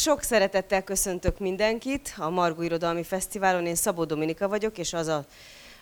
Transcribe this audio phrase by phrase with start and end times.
[0.00, 3.66] Sok szeretettel köszöntök mindenkit a Margó Irodalmi Fesztiválon.
[3.66, 5.24] Én Szabó Dominika vagyok, és az a,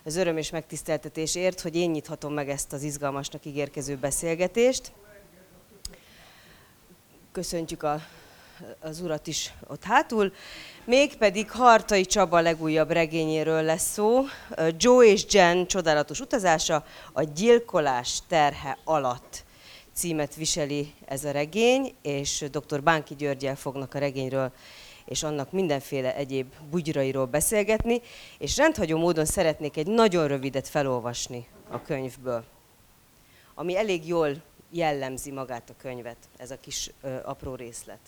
[0.04, 4.92] az öröm és megtiszteltetés ért, hogy én nyithatom meg ezt az izgalmasnak ígérkező beszélgetést.
[7.32, 8.00] Köszöntjük a,
[8.80, 10.32] az urat is ott hátul.
[10.84, 14.24] Mégpedig Hartai Csaba legújabb regényéről lesz szó.
[14.76, 19.46] Joe és Jen csodálatos utazása a gyilkolás terhe alatt
[19.98, 22.82] címet viseli ez a regény, és dr.
[22.82, 24.52] Bánki Györgyel fognak a regényről
[25.04, 28.00] és annak mindenféle egyéb bugyrairól beszélgetni,
[28.38, 32.44] és rendhagyó módon szeretnék egy nagyon rövidet felolvasni a könyvből,
[33.54, 38.00] ami elég jól jellemzi magát a könyvet, ez a kis ö, apró részlet.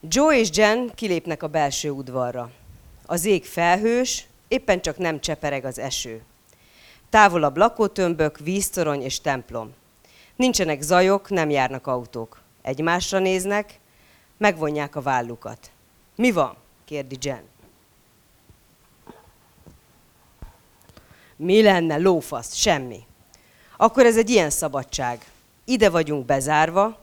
[0.00, 2.50] Joe és Jen kilépnek a belső udvarra.
[3.06, 6.22] Az ég felhős, éppen csak nem csepereg az eső.
[7.10, 9.74] Távolabb lakótömbök, víztorony és templom.
[10.36, 12.40] Nincsenek zajok, nem járnak autók.
[12.62, 13.80] Egymásra néznek,
[14.36, 15.70] megvonják a vállukat.
[16.16, 16.56] Mi van?
[16.84, 17.42] kérdi Jen.
[21.36, 22.54] Mi lenne, lófasz?
[22.54, 23.06] Semmi.
[23.76, 25.24] Akkor ez egy ilyen szabadság.
[25.64, 26.98] Ide vagyunk bezárva,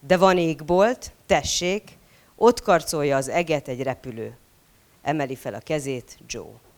[0.00, 1.98] de van égbolt, tessék,
[2.36, 4.36] ott karcolja az eget egy repülő.
[5.02, 6.70] Emeli fel a kezét Joe.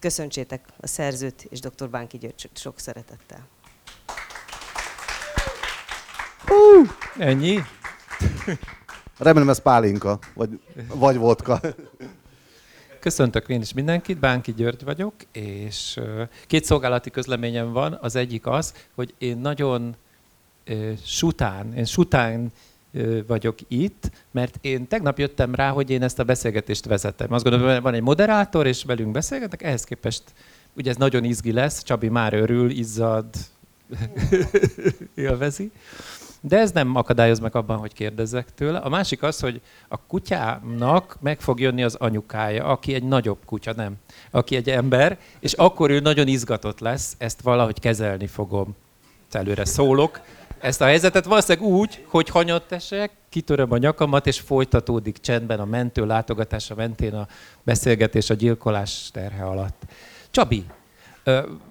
[0.00, 1.90] Köszöntsétek a szerzőt és dr.
[1.90, 3.46] Bánki György sok szeretettel.
[6.48, 7.58] Uh, ennyi?
[9.18, 10.60] Remélem ez pálinka, vagy,
[10.94, 11.60] vagy vodka.
[13.00, 16.00] Köszöntök én is mindenkit, Bánki György vagyok, és
[16.46, 17.98] két szolgálati közleményem van.
[18.00, 19.96] Az egyik az, hogy én nagyon
[21.04, 22.52] sután, én sután
[23.26, 27.32] vagyok itt, mert én tegnap jöttem rá, hogy én ezt a beszélgetést vezetem.
[27.32, 30.22] Azt gondolom, van egy moderátor, és velünk beszélgetek, ehhez képest
[30.76, 33.26] ugye ez nagyon izgi lesz, Csabi már örül, izzad,
[35.14, 35.70] élvezi.
[36.40, 38.78] De ez nem akadályoz meg abban, hogy kérdezzek tőle.
[38.78, 43.72] A másik az, hogy a kutyának meg fog jönni az anyukája, aki egy nagyobb kutya,
[43.72, 43.94] nem,
[44.30, 48.76] aki egy ember, és akkor ő nagyon izgatott lesz, ezt valahogy kezelni fogom.
[49.30, 50.20] Előre szólok
[50.60, 55.64] ezt a helyzetet valószínűleg úgy, hogy hanyat esek, kitöröm a nyakamat, és folytatódik csendben a
[55.64, 57.26] mentő látogatása mentén a
[57.62, 59.82] beszélgetés a gyilkolás terhe alatt.
[60.30, 60.64] Csabi,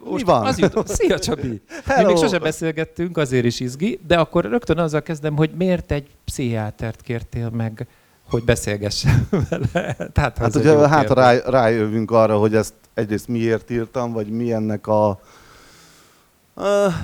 [0.04, 0.46] most Mi van?
[0.46, 1.62] Az jut, szia Csabi!
[1.98, 6.08] Mi még sosem beszélgettünk, azért is izgi, de akkor rögtön azzal kezdem, hogy miért egy
[6.26, 7.88] pszichiátert kértél meg,
[8.30, 9.96] hogy beszélgessen vele.
[10.14, 14.88] Tehát, hát ugye hát rá, rájövünk arra, hogy ezt egyrészt miért írtam, vagy mi ennek
[14.88, 15.20] a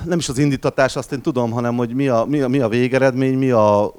[0.04, 2.68] nem is az indítatás, azt én tudom, hanem hogy mi a, mi a, mi a
[2.68, 3.94] végeredmény, mi a,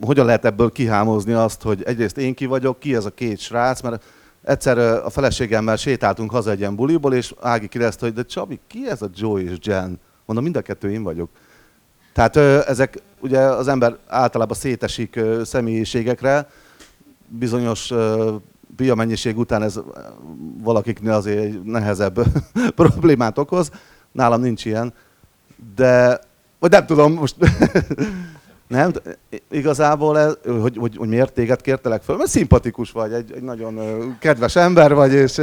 [0.00, 3.80] hogyan lehet ebből kihámozni azt, hogy egyrészt én ki vagyok, ki ez a két srác,
[3.80, 4.04] mert
[4.42, 8.88] egyszer a feleségemmel sétáltunk haza egy ilyen buliból, és Ági kérdezte, hogy de Csabi, ki
[8.88, 10.00] ez a Joe és Jen?
[10.24, 11.30] Mondom, mind a kettő én vagyok.
[12.12, 12.36] Tehát
[12.68, 16.48] ezek ugye az ember általában szétesik személyiségekre,
[17.28, 17.92] bizonyos
[18.76, 19.80] mennyiség után ez
[20.62, 22.22] valakiknél azért nehezebb
[22.74, 23.70] problémát okoz.
[24.14, 24.94] Nálam nincs ilyen.
[25.74, 26.20] De,
[26.58, 27.36] vagy nem tudom, most
[28.66, 28.92] nem,
[29.50, 34.16] igazából, ez, hogy, hogy, hogy miért téged kértelek föl, mert szimpatikus vagy, egy, egy nagyon
[34.18, 35.40] kedves ember vagy, és,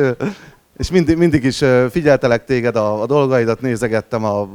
[0.77, 4.49] és mindig, mindig is figyeltelek téged a, a dolgaidat, nézegettem a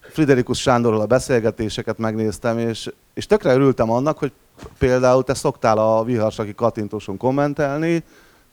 [0.00, 4.32] Friderikus Sándorral a beszélgetéseket megnéztem, és, és tökre örültem annak, hogy
[4.78, 8.04] például te szoktál a Viharsaki Katintóson kommentelni,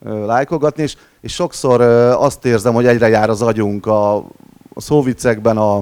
[0.06, 4.16] lájkogatni, és, és sokszor azt érzem, hogy egyre jár az agyunk a,
[4.74, 5.78] a szóvicekben, a,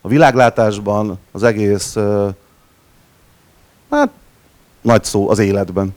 [0.00, 1.96] a világlátásban, az egész,
[3.90, 4.10] hát
[4.80, 5.94] nagy szó az életben.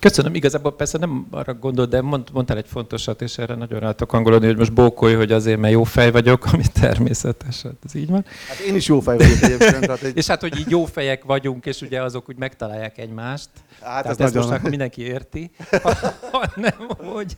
[0.00, 3.90] Köszönöm, igazából persze nem arra gondol, de mond, mondtál egy fontosat, és erre nagyon rá
[3.90, 7.94] tudok angolodni, hogy most bókolj, hogy azért, mert jó fej vagyok, ami természetes, hát ez
[7.94, 8.24] így van.
[8.48, 9.80] Hát én is jó fej vagyok egyébként.
[9.86, 10.16] Tehát egy...
[10.16, 13.48] és hát, hogy így jó fejek vagyunk, és ugye azok úgy megtalálják egymást.
[13.80, 15.50] Hát tehát ez most már mindenki érti,
[16.32, 17.36] hanem hogy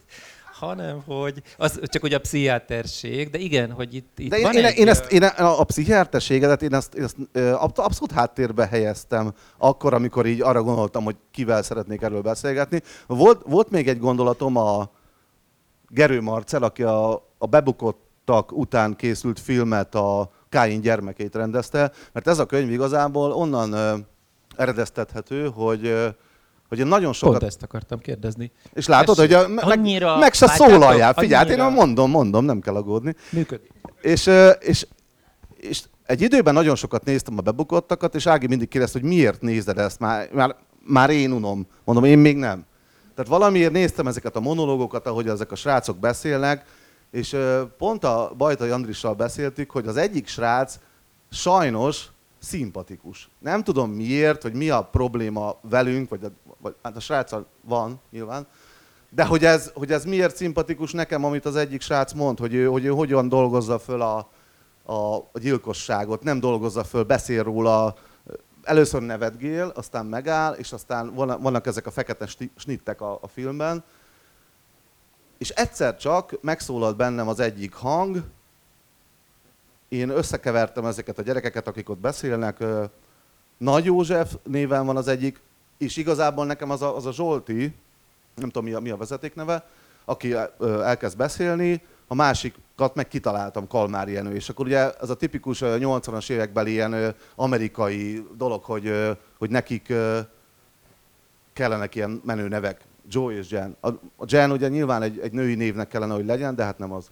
[0.66, 4.64] hanem hogy az csak hogy a pszichiáterség, de igen, hogy itt, itt de van én,
[4.64, 4.78] egy...
[4.78, 7.16] én, ezt, én a pszichiáterségedet én ezt, én ezt
[7.78, 12.82] abszolút háttérbe helyeztem akkor, amikor így arra gondoltam, hogy kivel szeretnék erről beszélgetni.
[13.06, 14.90] Volt, volt még egy gondolatom a
[15.88, 22.38] Gerő Marcel, aki a, a bebukottak után készült filmet, a Káin gyermekét rendezte, mert ez
[22.38, 23.74] a könyv igazából onnan
[24.56, 26.14] eredeztethető, hogy
[26.72, 27.38] hogy én nagyon sokat...
[27.38, 28.52] Pont ezt akartam kérdezni.
[28.72, 31.14] És látod, hogy a, meg, annyira meg se szólaljál.
[31.14, 33.14] Figyelj, hát én mondom, mondom, nem kell aggódni.
[33.30, 33.70] Működik.
[34.00, 34.30] És,
[34.60, 34.86] és,
[35.56, 39.78] és egy időben nagyon sokat néztem a bebukottakat, és Ági mindig kérdezte, hogy miért nézed
[39.78, 41.66] ezt, már, már, már én unom.
[41.84, 42.64] Mondom, én még nem.
[43.14, 46.64] Tehát valamiért néztem ezeket a monológokat, ahogy ezek a srácok beszélnek,
[47.10, 47.36] és
[47.78, 50.78] pont a Bajtai Andrissal beszéltük, hogy az egyik srác
[51.30, 52.06] sajnos
[52.42, 53.30] szimpatikus.
[53.38, 56.28] Nem tudom miért, hogy mi a probléma velünk, vagy, a,
[56.62, 58.46] vagy hát a sráccal van nyilván,
[59.10, 62.66] de hogy ez, hogy ez miért szimpatikus nekem, amit az egyik srác mond, hogy ő,
[62.66, 64.30] hogy ő hogyan dolgozza föl a,
[64.82, 67.96] a, a gyilkosságot, nem dolgozza föl, beszél róla,
[68.62, 72.26] először nevetgél, aztán megáll, és aztán vannak ezek a fekete
[72.56, 73.84] snittek a, a filmben,
[75.38, 78.22] és egyszer csak megszólalt bennem az egyik hang,
[79.88, 82.64] én összekevertem ezeket a gyerekeket, akik ott beszélnek,
[83.58, 85.40] Nagy József néven van az egyik,
[85.82, 87.74] és igazából nekem az a, az a Zsolti,
[88.34, 89.66] nem tudom mi a, mi a vezetékneve,
[90.04, 94.34] aki elkezd beszélni, a másikat meg kitaláltam, Kalmár Jenő.
[94.34, 98.92] És akkor ugye ez a tipikus 80-as évekbeli ilyen amerikai dolog, hogy,
[99.38, 99.92] hogy nekik
[101.52, 102.80] kellenek ilyen menő nevek.
[103.08, 103.76] Joe és Jen.
[103.80, 103.88] A,
[104.26, 107.10] Jen ugye nyilván egy, egy női névnek kellene, hogy legyen, de hát nem az.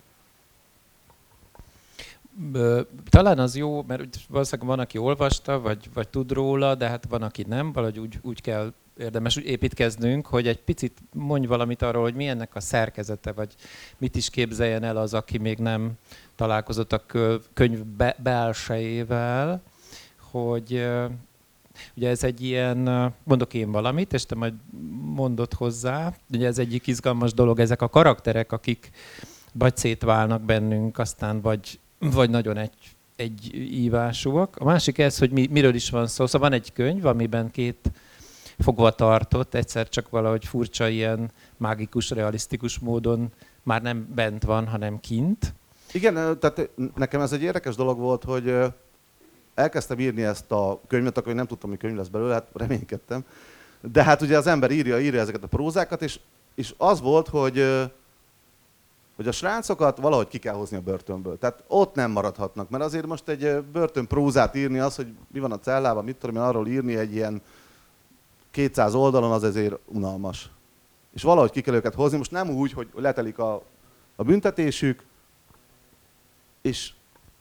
[3.11, 7.23] Talán az jó, mert valószínűleg van, aki olvasta, vagy, vagy tud róla, de hát van,
[7.23, 12.03] aki nem, valahogy úgy, úgy kell érdemes úgy építkeznünk, hogy egy picit mondj valamit arról,
[12.03, 13.55] hogy milyennek a szerkezete, vagy
[13.99, 15.93] mit is képzeljen el az, aki még nem
[16.37, 17.05] találkozott a
[17.55, 19.63] könyv be, belsejével,
[20.31, 20.87] hogy
[21.95, 24.55] ugye ez egy ilyen, mondok én valamit, és te majd
[25.15, 28.91] mondod hozzá, ugye ez egyik izgalmas dolog, ezek a karakterek, akik
[29.53, 34.57] vagy szétválnak bennünk, aztán vagy, vagy nagyon egy, egy ívásúak.
[34.57, 36.27] A másik ez, hogy mi, miről is van szó.
[36.27, 37.91] Szóval van egy könyv, amiben két
[38.59, 43.33] fogva tartott, egyszer csak valahogy furcsa, ilyen mágikus, realisztikus módon
[43.63, 45.55] már nem bent van, hanem kint.
[45.93, 48.55] Igen, tehát nekem ez egy érdekes dolog volt, hogy
[49.55, 53.25] elkezdtem írni ezt a könyvet, akkor nem tudtam, hogy könyv lesz belőle, hát reménykedtem.
[53.93, 56.21] De hát ugye az ember írja, írja ezeket a prózákat, és,
[56.55, 57.65] és az volt, hogy,
[59.21, 61.39] hogy a srácokat valahogy ki kell hozni a börtönből.
[61.39, 65.53] Tehát ott nem maradhatnak, mert azért most egy börtön prózát írni, az, hogy mi van
[65.53, 67.43] a cellában, mit tudom én arról írni egy ilyen
[68.51, 70.51] 200 oldalon az ezért unalmas.
[71.15, 73.63] És valahogy ki kell őket hozni, most nem úgy, hogy letelik a,
[74.17, 75.05] a büntetésük,
[76.63, 76.93] és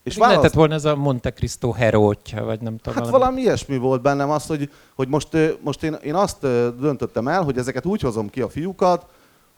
[0.04, 0.36] és választ...
[0.36, 2.94] Lehetett volna ez a Monte Cristo herótja, vagy nem tudom.
[2.94, 5.28] Hát valami, valami ilyesmi volt bennem az, hogy, hogy most,
[5.62, 6.42] most én, én azt
[6.80, 9.06] döntöttem el, hogy ezeket úgy hozom ki a fiúkat,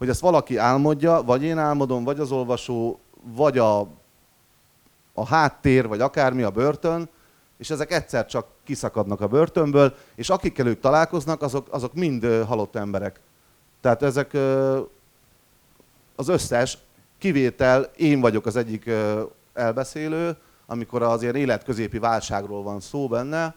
[0.02, 3.80] hogy ezt valaki álmodja, vagy én álmodom, vagy az olvasó, vagy a,
[5.14, 7.08] a háttér, vagy akármi a börtön,
[7.58, 12.76] és ezek egyszer csak kiszakadnak a börtönből, és akikkel ők találkoznak, azok, azok mind halott
[12.76, 13.20] emberek.
[13.80, 14.34] Tehát ezek
[16.16, 16.78] az összes
[17.18, 18.90] kivétel, én vagyok az egyik
[19.54, 23.54] elbeszélő, amikor az ilyen életközépi válságról van szó benne,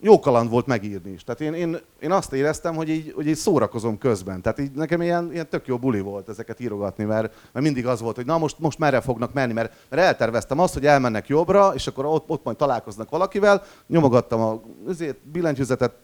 [0.00, 1.24] jó kaland volt megírni is.
[1.24, 4.42] Tehát én, én, én azt éreztem, hogy így, hogy így szórakozom közben.
[4.42, 8.00] Tehát így nekem ilyen, ilyen tök jó buli volt ezeket írogatni, mert, mert mindig az
[8.00, 11.74] volt, hogy na most, most merre fognak menni, mert, mert elterveztem azt, hogy elmennek jobbra,
[11.74, 15.94] és akkor ott, ott majd találkoznak valakivel, nyomogattam a azért, billentyűzetet,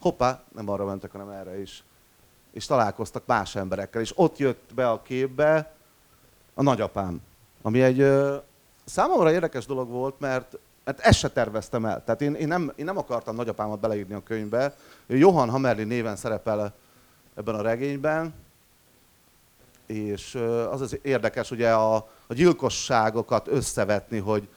[0.00, 1.84] hoppá, nem arra mentek, hanem erre is.
[2.52, 5.74] És találkoztak más emberekkel, és ott jött be a képbe
[6.54, 7.20] a nagyapám,
[7.62, 8.06] ami egy
[8.86, 12.04] számomra érdekes dolog volt, mert mert ezt se terveztem el.
[12.04, 14.76] Tehát én, én, nem, én nem akartam nagyapámat beleírni a könyvbe.
[15.06, 16.74] Ő Johan Hamerli néven szerepel
[17.34, 18.34] ebben a regényben,
[19.86, 20.34] és
[20.70, 21.94] az az érdekes ugye a,
[22.26, 24.48] a gyilkosságokat összevetni, hogy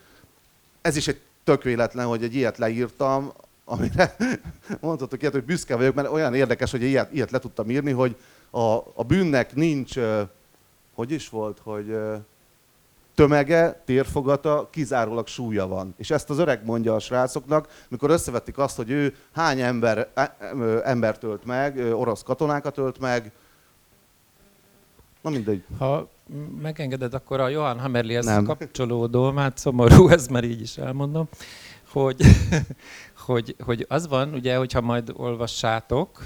[0.80, 3.32] ez is egy tök véletlen, hogy egy ilyet leírtam,
[3.64, 4.16] amire
[4.80, 8.16] mondhatok ilyet, hogy büszke vagyok, mert olyan érdekes, hogy ilyet, ilyet le tudtam írni, hogy
[8.50, 8.60] a,
[8.94, 9.98] a bűnnek nincs,
[10.94, 11.96] hogy is volt, hogy
[13.14, 15.94] tömege, térfogata, kizárólag súlya van.
[15.96, 20.36] És ezt az öreg mondja a srácoknak, mikor összevetik azt, hogy ő hány ember, e,
[20.84, 23.32] ember tölt meg, orosz katonákat ölt meg.
[25.22, 25.64] Na mindegy.
[25.78, 26.08] Ha
[26.60, 28.44] megengeded, akkor a Johan Hammerli Nem.
[28.44, 31.28] kapcsolódó, hát szomorú, ez már így is elmondom,
[31.88, 32.22] hogy,
[33.26, 36.22] hogy, hogy az van, ugye, hogyha majd olvassátok,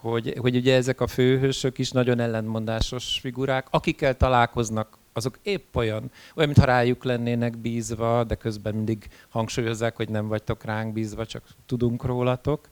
[0.00, 6.10] hogy, hogy ugye ezek a főhősök is nagyon ellentmondásos figurák, akikkel találkoznak azok épp olyan,
[6.34, 11.42] olyan, mintha rájuk lennének bízva, de közben mindig hangsúlyozzák, hogy nem vagytok ránk bízva, csak
[11.66, 12.68] tudunk rólatok.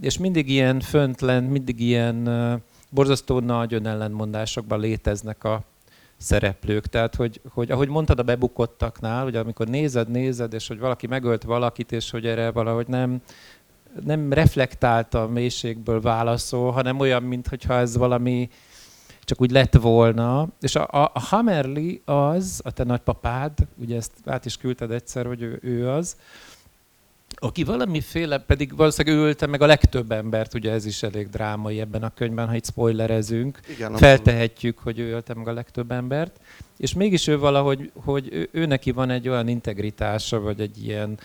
[0.00, 2.28] És mindig ilyen föntlen, mindig ilyen
[2.90, 5.62] borzasztó nagy önellentmondásokban léteznek a
[6.16, 6.86] szereplők.
[6.86, 11.42] Tehát, hogy, hogy ahogy mondtad a bebukottaknál, hogy amikor nézed, nézed, és hogy valaki megölt
[11.42, 13.22] valakit, és hogy erre valahogy nem,
[14.04, 18.48] nem reflektált a mélységből válaszol, hanem olyan, mintha ez valami
[19.24, 20.48] csak úgy lett volna.
[20.60, 25.26] És a, a, a Hammerly az, a te nagypapád, ugye ezt át is küldted egyszer,
[25.26, 26.16] hogy ő, ő az,
[27.36, 31.80] aki valamiféle, pedig valószínűleg ő ölte meg a legtöbb embert, ugye ez is elég drámai
[31.80, 36.40] ebben a könyvben, ha itt spoilerezünk, Igen, feltehetjük, hogy ő ölte meg a legtöbb embert,
[36.76, 41.18] és mégis ő valahogy, hogy ő, ő neki van egy olyan integritása, vagy egy ilyen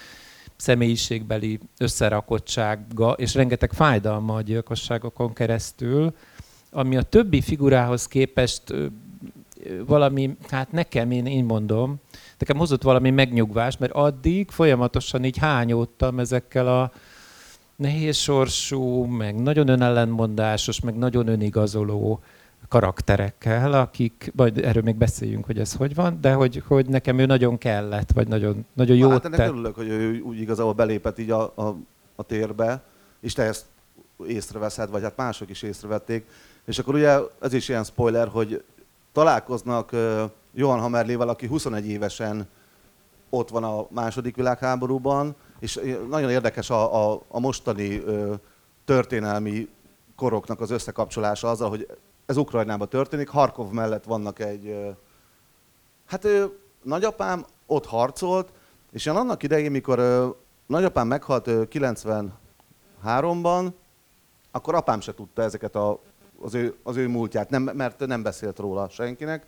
[0.55, 6.13] személyiségbeli összerakottsága, és rengeteg fájdalma a gyilkosságokon keresztül,
[6.71, 8.73] ami a többi figurához képest
[9.85, 11.95] valami, hát nekem, én így mondom,
[12.37, 16.91] nekem hozott valami megnyugvás, mert addig folyamatosan így hányódtam ezekkel a
[17.75, 22.21] nehéz sorsú, meg nagyon önellenmondásos, meg nagyon önigazoló
[22.67, 27.25] karakterekkel, akik, majd erről még beszéljünk, hogy ez hogy van, de hogy, hogy nekem ő
[27.25, 31.31] nagyon kellett, vagy nagyon, nagyon jó hát ennek örülök, hogy ő úgy igazából belépett így
[31.31, 31.75] a, a,
[32.15, 32.83] a térbe,
[33.19, 33.65] és te ezt
[34.27, 36.25] észreveszed, vagy hát mások is észrevették.
[36.65, 38.63] És akkor ugye ez is ilyen spoiler, hogy
[39.11, 39.91] találkoznak
[40.53, 42.47] Johan Hammerlével, aki 21 évesen
[43.29, 48.03] ott van a második világháborúban, és nagyon érdekes a, a, a mostani
[48.85, 49.69] történelmi
[50.15, 54.95] koroknak az összekapcsolása azzal, hogy ez Ukrajnában történik, Harkov mellett vannak egy...
[56.05, 56.27] Hát
[56.83, 58.51] nagyapám ott harcolt,
[58.91, 59.99] és én annak idején, mikor
[60.65, 63.71] nagyapám meghalt 93-ban,
[64.51, 65.99] akkor apám se tudta ezeket a,
[66.41, 69.45] az, ő, az ő múltját, nem, mert nem beszélt róla senkinek.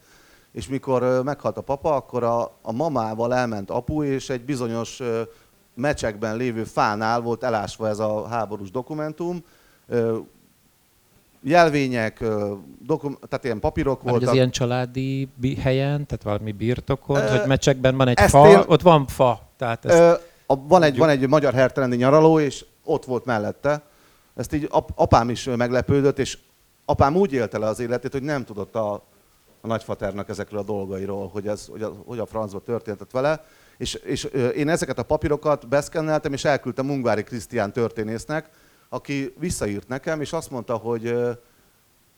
[0.52, 5.02] És mikor meghalt a papa, akkor a, a mamával elment apu, és egy bizonyos
[5.74, 9.44] mecsekben lévő fánál volt elásva ez a háborús dokumentum,
[11.44, 12.24] jelvények,
[12.86, 14.30] dokum, tehát ilyen papírok voltak.
[14.30, 15.30] az ilyen családi
[15.62, 19.50] helyen, tehát valami birtokon, e, hogy mecsekben van egy fa, én, ott van fa.
[19.58, 23.82] Tehát ezt e, a, van, egy, van egy magyar hertelendi nyaraló, és ott volt mellette.
[24.36, 26.38] Ezt így ap, apám is meglepődött, és
[26.92, 28.94] apám úgy élte le az életét, hogy nem tudott a,
[29.62, 33.46] a nagyfaternak ezekről a dolgairól, hogy, ez, hogy, a, hogy a francba történtett vele.
[33.78, 34.24] És, és
[34.56, 38.50] én ezeket a papírokat beszkenneltem, és elküldtem Ungvári Krisztián történésznek,
[38.90, 41.20] aki visszaírt nekem, és azt mondta, hogy,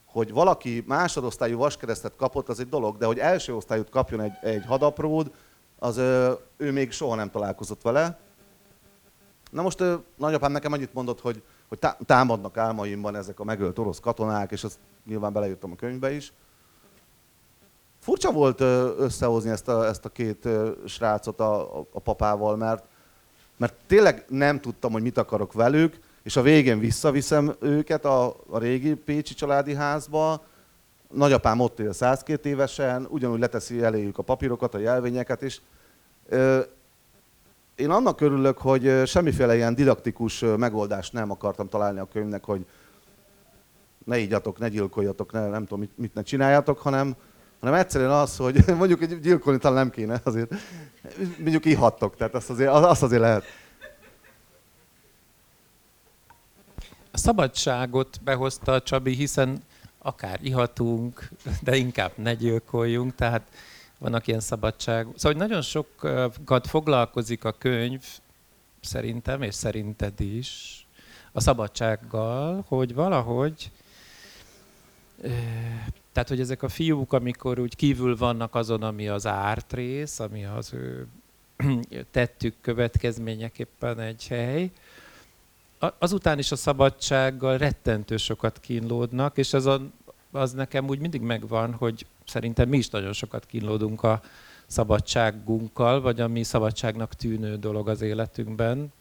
[0.04, 4.66] hogy valaki másodosztályú vaskeresztet kapott, az egy dolog, de hogy első osztályút kapjon egy, egy
[4.66, 5.30] hadapród,
[5.78, 5.96] az
[6.56, 8.18] ő még soha nem találkozott vele.
[9.50, 9.84] Na most
[10.16, 11.42] nagyapám nekem annyit mondott, hogy,
[11.78, 16.32] hogy támadnak álmaimban ezek a megölt orosz katonák, és azt nyilván beleírtam a könyvbe is.
[18.00, 18.60] Furcsa volt
[18.98, 20.48] összehozni ezt a, ezt a két
[20.86, 22.84] srácot a, a papával, mert,
[23.56, 28.58] mert tényleg nem tudtam, hogy mit akarok velük, és a végén visszaviszem őket a, a
[28.58, 30.44] régi Pécsi családi házba,
[31.12, 35.60] nagyapám ott él 102 évesen, ugyanúgy leteszi eléjük a papírokat, a jelvényeket, és
[37.76, 42.66] én annak örülök, hogy semmiféle ilyen didaktikus megoldást nem akartam találni a könyvnek, hogy
[44.04, 47.14] ne ígyatok, ne gyilkoljatok, ne, nem tudom, mit, mit ne csináljatok, hanem,
[47.60, 50.54] hanem egyszerűen az, hogy mondjuk gyilkolni talán nem kéne, azért
[51.38, 53.44] mondjuk ihattok, tehát azt azért, azt azért lehet.
[57.10, 59.62] A szabadságot behozta Csabi, hiszen
[59.98, 61.28] akár ihatunk,
[61.60, 63.42] de inkább ne gyilkoljunk, tehát
[63.98, 65.06] vannak ilyen szabadság.
[65.16, 68.04] Szóval nagyon sokat foglalkozik a könyv,
[68.80, 70.84] szerintem, és szerinted is,
[71.32, 73.70] a szabadsággal, hogy valahogy,
[76.12, 80.44] tehát, hogy ezek a fiúk, amikor úgy kívül vannak azon, ami az árt rész, ami
[80.44, 81.06] az ő
[82.10, 84.70] tettük következményeképpen egy hely,
[85.98, 89.80] azután is a szabadsággal rettentő sokat kínlódnak, és az, a,
[90.30, 94.20] az nekem úgy mindig megvan, hogy szerintem mi is nagyon sokat kínlódunk a
[94.66, 98.92] szabadságunkkal, vagy ami szabadságnak tűnő dolog az életünkben.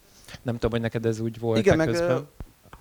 [0.42, 2.28] Nem tudom, hogy neked ez úgy volt Igen, meg, közben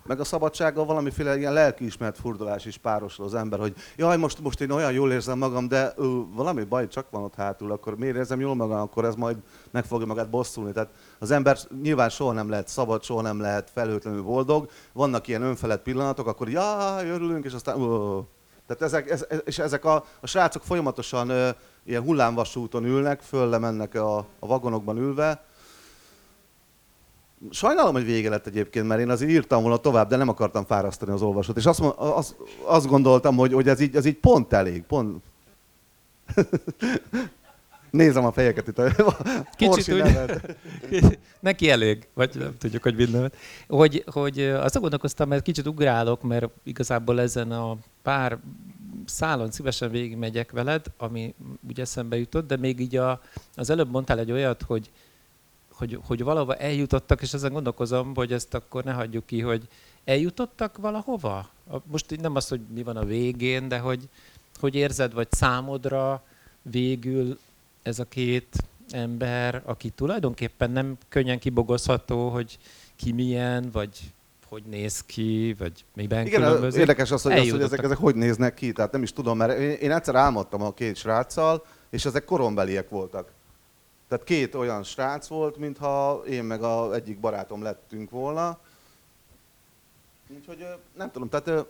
[0.05, 4.61] meg a szabadsággal valamiféle ilyen lelkiismert furdalás is párosul az ember, hogy jaj, most, most
[4.61, 8.15] én olyan jól érzem magam, de ö, valami baj csak van ott hátul, akkor miért
[8.15, 9.37] érzem jól magam, akkor ez majd
[9.71, 10.71] meg fogja magát bosszulni.
[10.71, 14.69] Tehát az ember nyilván soha nem lehet szabad, soha nem lehet felhőtlenül boldog.
[14.93, 18.19] Vannak ilyen önfelett pillanatok, akkor jaj, örülünk, és aztán ö,
[18.67, 21.49] tehát ezek, ez, és ezek a, a srácok folyamatosan ö,
[21.83, 25.43] ilyen hullámvasúton ülnek, föl mennek a, a vagonokban ülve,
[27.51, 31.11] Sajnálom, hogy vége lett egyébként, mert én azért írtam volna tovább, de nem akartam fárasztani
[31.11, 31.57] az olvasót.
[31.57, 34.83] És azt, azt, azt gondoltam, hogy, hogy ez, így, ez így pont elég.
[34.83, 35.23] Pont...
[37.93, 38.91] Nézem a fejeket itt a
[39.57, 40.03] Kicsit úgy,
[41.39, 43.31] neki elég, vagy nem tudjuk, hogy minden.
[43.67, 48.37] Hogy, hogy azt gondolkoztam, mert kicsit ugrálok, mert igazából ezen a pár
[49.05, 51.33] szálon szívesen végigmegyek veled, ami
[51.69, 53.21] ugye eszembe jutott, de még így a,
[53.55, 54.91] az előbb mondtál egy olyat, hogy,
[55.71, 59.67] hogy, hogy valahova eljutottak, és ezen gondolkozom, hogy ezt akkor ne hagyjuk ki, hogy
[60.03, 61.49] eljutottak valahova?
[61.85, 64.09] Most nem az, hogy mi van a végén, de hogy,
[64.59, 66.23] hogy érzed, vagy számodra
[66.61, 67.37] végül
[67.83, 68.55] ez a két
[68.89, 72.57] ember, aki tulajdonképpen nem könnyen kibogozható, hogy
[72.95, 74.13] ki milyen, vagy
[74.47, 76.79] hogy néz ki, vagy miben Igen, különbözik.
[76.79, 79.59] érdekes az, hogy, az, hogy ezek, ezek hogy néznek ki, tehát nem is tudom, mert
[79.59, 83.31] én, én egyszer álmodtam a két sráccal, és ezek korombeliek voltak.
[84.07, 88.59] Tehát két olyan srác volt, mintha én meg a egyik barátom lettünk volna.
[90.37, 90.65] Úgyhogy
[90.97, 91.65] nem tudom, tehát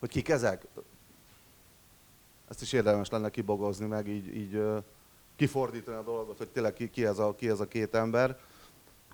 [0.00, 0.66] hogy kik ezek?
[2.48, 4.60] Ezt is érdemes lenne kibogozni, meg így, így
[5.36, 8.38] kifordítani a dolgot, hogy tényleg ki, ki, ez, a, ki ez a két ember.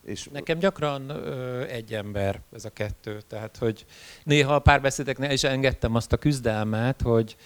[0.03, 3.85] És Nekem gyakran ö, egy ember ez a kettő, tehát hogy
[4.25, 7.37] néha a párbeszédeknél is engedtem azt a küzdelmet, hogy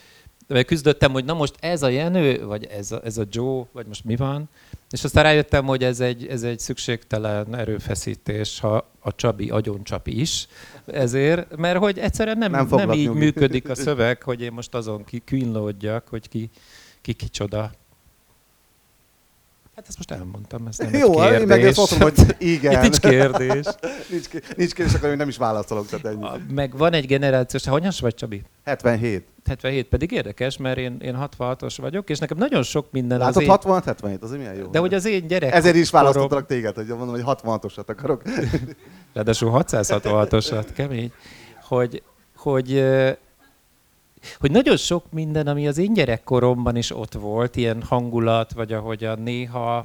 [0.46, 3.86] vagy küzdöttem, hogy na most ez a Jenő, vagy ez a, ez a Joe, vagy
[3.86, 4.48] most mi van,
[4.90, 10.46] és aztán rájöttem, hogy ez egy, ez egy szükségtelen erőfeszítés, ha a Csabi agyoncsap is,
[10.86, 13.18] ezért, mert hogy egyszerűen nem, Nem nem, így nyugi.
[13.18, 16.50] működik a szöveg, hogy én most azon kínlódjak, hogy ki,
[17.00, 17.70] ki kicsoda.
[19.76, 21.76] Hát ezt most elmondtam, ez nem Jó, egy én meg kérdés.
[21.76, 22.72] ezt mondom, hogy igen.
[22.72, 23.64] Itt nincs kérdés.
[24.10, 26.22] nincs, nincs kérdés, akkor én nem is válaszolok, tehát ennyi.
[26.24, 28.42] A- Meg van egy generációs, te hanyas vagy Csabi?
[28.64, 29.26] 77.
[29.46, 33.42] 77 pedig érdekes, mert én, én 66-os vagyok, és nekem nagyon sok minden Látod, az
[33.42, 33.48] én...
[33.48, 34.66] 66, 77, az milyen jó.
[34.66, 35.52] De hogy az én gyerek...
[35.54, 38.22] Ezért is választottalak téged, hogy mondom, hogy 66-osat akarok.
[39.12, 41.12] Ráadásul 666-osat, kemény.
[41.62, 42.02] Hogy,
[42.36, 42.84] hogy,
[44.40, 49.18] hogy nagyon sok minden, ami az én gyerekkoromban is ott volt, ilyen hangulat, vagy ahogyan
[49.18, 49.84] néha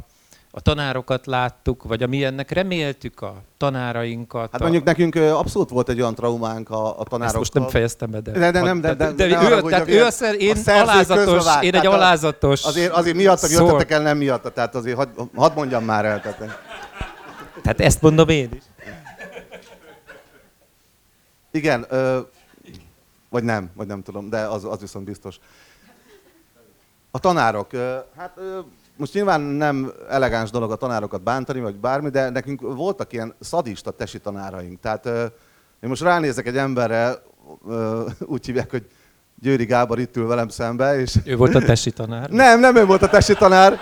[0.53, 4.49] a tanárokat láttuk, vagy amilyennek reméltük a tanárainkat.
[4.51, 7.39] Hát a- mondjuk nekünk ö, abszolút volt egy olyan traumánk a, a Ezt tanárokkal.
[7.39, 8.31] most nem fejeztem be, de...
[8.31, 10.11] De- de nem, de- de- de, de ne ő, haragudj, tehát hogy ő a- a
[10.11, 12.63] szer, a én szerző alázatos, én egy a- alázatos...
[12.63, 13.65] Azért, azért miattam Szól.
[13.65, 16.21] jöttetek el, nem miatta, tehát azért hadd had mondjam már el.
[16.21, 16.37] Tehát,
[17.61, 18.63] Tehát ezt mondom én is.
[21.51, 22.19] igen, ö,
[23.31, 25.39] vagy nem, vagy nem tudom, de az, az viszont biztos.
[27.11, 27.71] A tanárok,
[28.17, 28.39] hát
[28.97, 33.91] most nyilván nem elegáns dolog a tanárokat bántani, vagy bármi, de nekünk voltak ilyen szadista
[33.91, 34.79] tesi tanáraink.
[34.79, 35.05] Tehát
[35.79, 37.23] én most ránézek egy emberre,
[38.19, 38.85] úgy hívják, hogy
[39.41, 42.29] Győri Gábor itt ül velem szembe, és Ő volt a tesi tanár.
[42.29, 43.79] nem, nem ő volt a tesi tanár.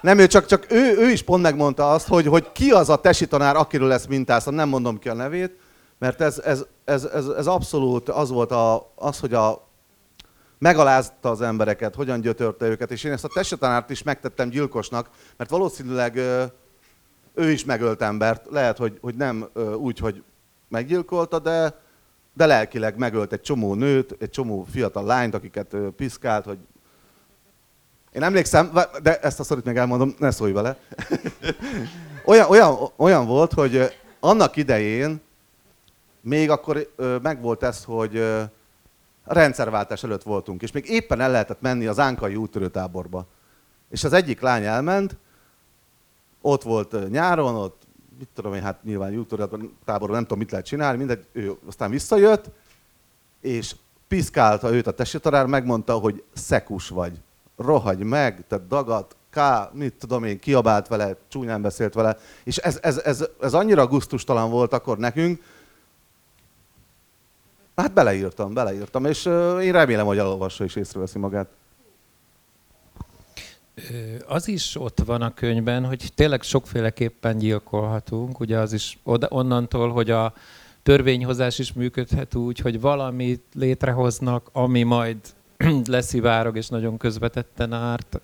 [0.00, 2.96] Nem ő, csak, csak ő, ő is pont megmondta azt, hogy, hogy ki az a
[2.96, 5.59] tesi tanár, akiről lesz mintáztam, nem mondom ki a nevét,
[6.00, 9.68] mert ez, ez, ez, ez, ez abszolút az volt a, az, hogy a,
[10.58, 15.10] megalázta az embereket, hogyan gyötörte őket, és én ezt a tesi tanárt is megtettem gyilkosnak,
[15.36, 16.16] mert valószínűleg
[17.34, 20.22] ő is megölt embert, lehet, hogy, hogy nem úgy, hogy
[20.68, 21.80] meggyilkolta, de,
[22.34, 26.58] de lelkileg megölt egy csomó nőt, egy csomó fiatal lányt, akiket piszkált, hogy
[28.12, 30.76] én emlékszem, de ezt a szorít még elmondom, ne szólj vele.
[32.24, 35.20] olyan, olyan, olyan volt, hogy annak idején
[36.20, 38.18] még akkor megvolt ez, hogy
[39.24, 43.26] a rendszerváltás előtt voltunk, és még éppen el lehetett menni az Ánkai úttörőtáborba.
[43.90, 45.16] És az egyik lány elment,
[46.40, 47.82] ott volt nyáron, ott
[48.18, 52.50] mit tudom én, hát nyilván úttörőtáborban nem tudom, mit lehet csinálni, mindegy, ő aztán visszajött,
[53.40, 53.74] és
[54.08, 57.20] piszkálta őt a tesitarár, megmondta, hogy szekus vagy,
[57.56, 62.78] rohagy meg, te dagat, ká, mit tudom én, kiabált vele, csúnyán beszélt vele, és ez,
[62.82, 65.42] ez, ez, ez annyira gusztustalan volt akkor nekünk,
[67.80, 69.26] Hát beleírtam, beleírtam, és
[69.62, 71.48] én remélem, hogy elolvassa és észreveszi magát.
[74.26, 78.40] Az is ott van a könyvben, hogy tényleg sokféleképpen gyilkolhatunk.
[78.40, 80.34] Ugye az is onnantól, hogy a
[80.82, 85.16] törvényhozás is működhet úgy, hogy valamit létrehoznak, ami majd
[85.86, 88.20] leszivárog és nagyon közvetetten árt.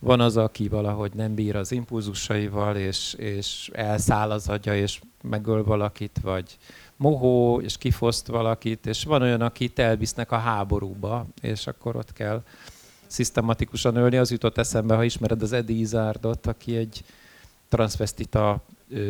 [0.00, 5.64] Van az, aki valahogy nem bír az impulzusaival, és, és elszáll az agya, és megöl
[5.64, 6.58] valakit, vagy
[6.98, 12.42] mohó, és kifoszt valakit, és van olyan, akit elvisznek a háborúba, és akkor ott kell
[13.06, 14.16] szisztematikusan ölni.
[14.16, 17.04] Az jutott eszembe, ha ismered az Eddie Izzardot, aki egy
[17.68, 18.62] transvestita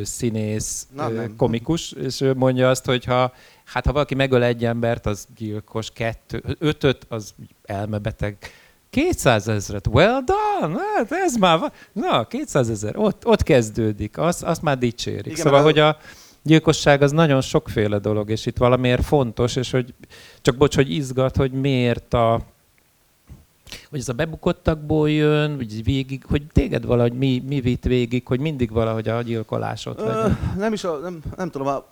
[0.03, 1.37] színész, Na, nem.
[1.37, 3.33] komikus, és ő mondja azt, hogy ha,
[3.64, 8.37] hát ha valaki megöl egy embert, az gyilkos, kettő, ötöt, az elmebeteg.
[8.90, 11.72] 200 ezret, well done, hát ez már van.
[11.92, 15.27] Na, 200 ezer, ott, ott kezdődik, azt, azt már dicsérik.
[15.27, 15.96] Igen, szóval, mert hogy a
[16.42, 19.94] gyilkosság az nagyon sokféle dolog, és itt valamiért fontos, és hogy
[20.40, 22.40] csak bocs, hogy izgat, hogy miért a
[23.90, 28.40] hogy ez a bebukottakból jön, vagy végig, hogy téged valahogy mi, mi vitt végig, hogy
[28.40, 30.38] mindig valahogy a gyilkolásot Ö, legyen.
[30.57, 31.85] nem is, a, nem, nem tudom, a,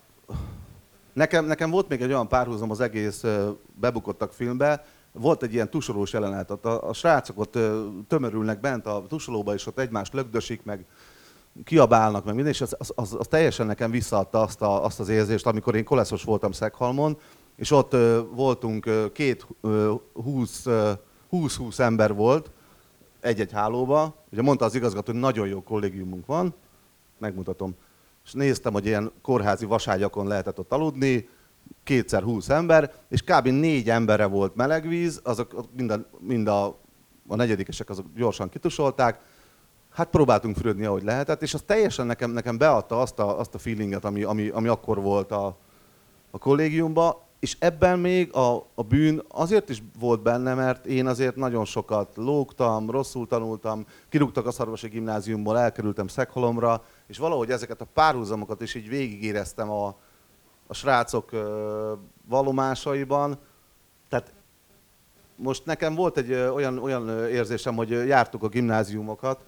[1.12, 5.70] nekem, nekem volt még egy olyan párhuzam az egész ö, bebukottak filmbe, volt egy ilyen
[5.70, 10.12] tusolós jelenet, ott a, a srácok ott ö, tömörülnek bent a tusolóba, és ott egymást
[10.12, 10.84] lögdösik, meg
[11.64, 15.08] kiabálnak, meg minden, és az, az, az, az teljesen nekem visszaadta azt, a, azt az
[15.08, 17.18] érzést, amikor én koleszos voltam Szeghalmon,
[17.56, 20.92] és ott ö, voltunk ö, két ö, 20, ö,
[21.32, 22.50] 20-20 ember volt,
[23.20, 24.14] egy-egy hálóba.
[24.32, 26.54] Ugye mondta az igazgató, hogy nagyon jó kollégiumunk van,
[27.18, 27.74] megmutatom.
[28.24, 31.28] És néztem, hogy ilyen kórházi vaságyakon lehetett ott aludni,
[31.84, 33.46] kétszer húsz ember, és kb.
[33.46, 36.66] négy emberre volt melegvíz, azok mind a, mind a,
[37.28, 39.20] a negyedikesek azok gyorsan kitusolták,
[39.96, 43.58] hát próbáltunk fürödni, ahogy lehetett, és az teljesen nekem, nekem beadta azt a, azt a
[43.58, 45.56] feelinget, ami, ami, ami akkor volt a,
[46.30, 51.36] a kollégiumban, és ebben még a, a bűn azért is volt benne, mert én azért
[51.36, 57.86] nagyon sokat lógtam, rosszul tanultam, kirúgtak a Szarvasi Gimnáziumból, elkerültem Szekholomra, és valahogy ezeket a
[57.94, 59.96] párhuzamokat is így végigéreztem a,
[60.66, 61.92] a srácok ö,
[62.28, 63.38] valomásaiban.
[64.08, 64.32] Tehát
[65.36, 69.44] most nekem volt egy olyan, olyan érzésem, hogy jártuk a gimnáziumokat,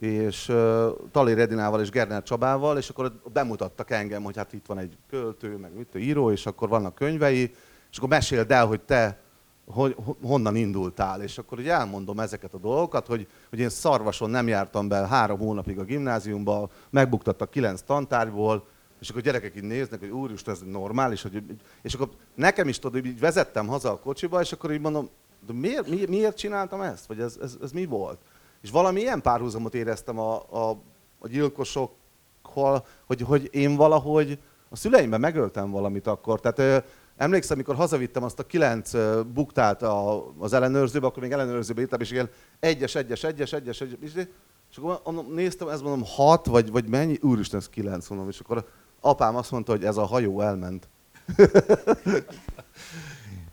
[0.00, 4.78] és uh, Talér Edinával és Gerner Csabával, és akkor bemutattak engem, hogy hát itt van
[4.78, 7.54] egy költő, meg mit, író, és akkor vannak könyvei,
[7.90, 9.18] és akkor meséld el, hogy te
[9.66, 14.48] hogy, honnan indultál, és akkor ugye elmondom ezeket a dolgokat, hogy, hogy én szarvason nem
[14.48, 18.66] jártam be három hónapig a gimnáziumba, megbuktattak kilenc tantárgyból,
[19.00, 21.42] és akkor a gyerekek így néznek, hogy úristen, ez normális, hogy,
[21.82, 25.08] és akkor nekem is tudod, így vezettem haza a kocsiba, és akkor így mondom,
[25.46, 27.06] de miért, miért, miért csináltam ezt?
[27.06, 28.18] Vagy ez, ez, ez mi volt?
[28.62, 30.70] És valami ilyen párhuzamot éreztem a, a,
[31.18, 36.40] a gyilkosokkal, hogy, hogy én valahogy a szüleimben megöltem valamit akkor.
[36.40, 36.78] Tehát ö,
[37.16, 38.92] emlékszem, amikor hazavittem azt a kilenc
[39.32, 42.28] buktát a, az ellenőrzőbe, akkor még ellenőrzőbe írtam, és igen,
[42.60, 44.26] egyes, egyes, egyes, egyes, egyes, és,
[44.70, 47.18] és akkor néztem, ez mondom hat, vagy, vagy mennyi?
[47.22, 48.66] Úristen, ez kilenc, mondom, és akkor
[49.00, 50.88] apám azt mondta, hogy ez a hajó elment.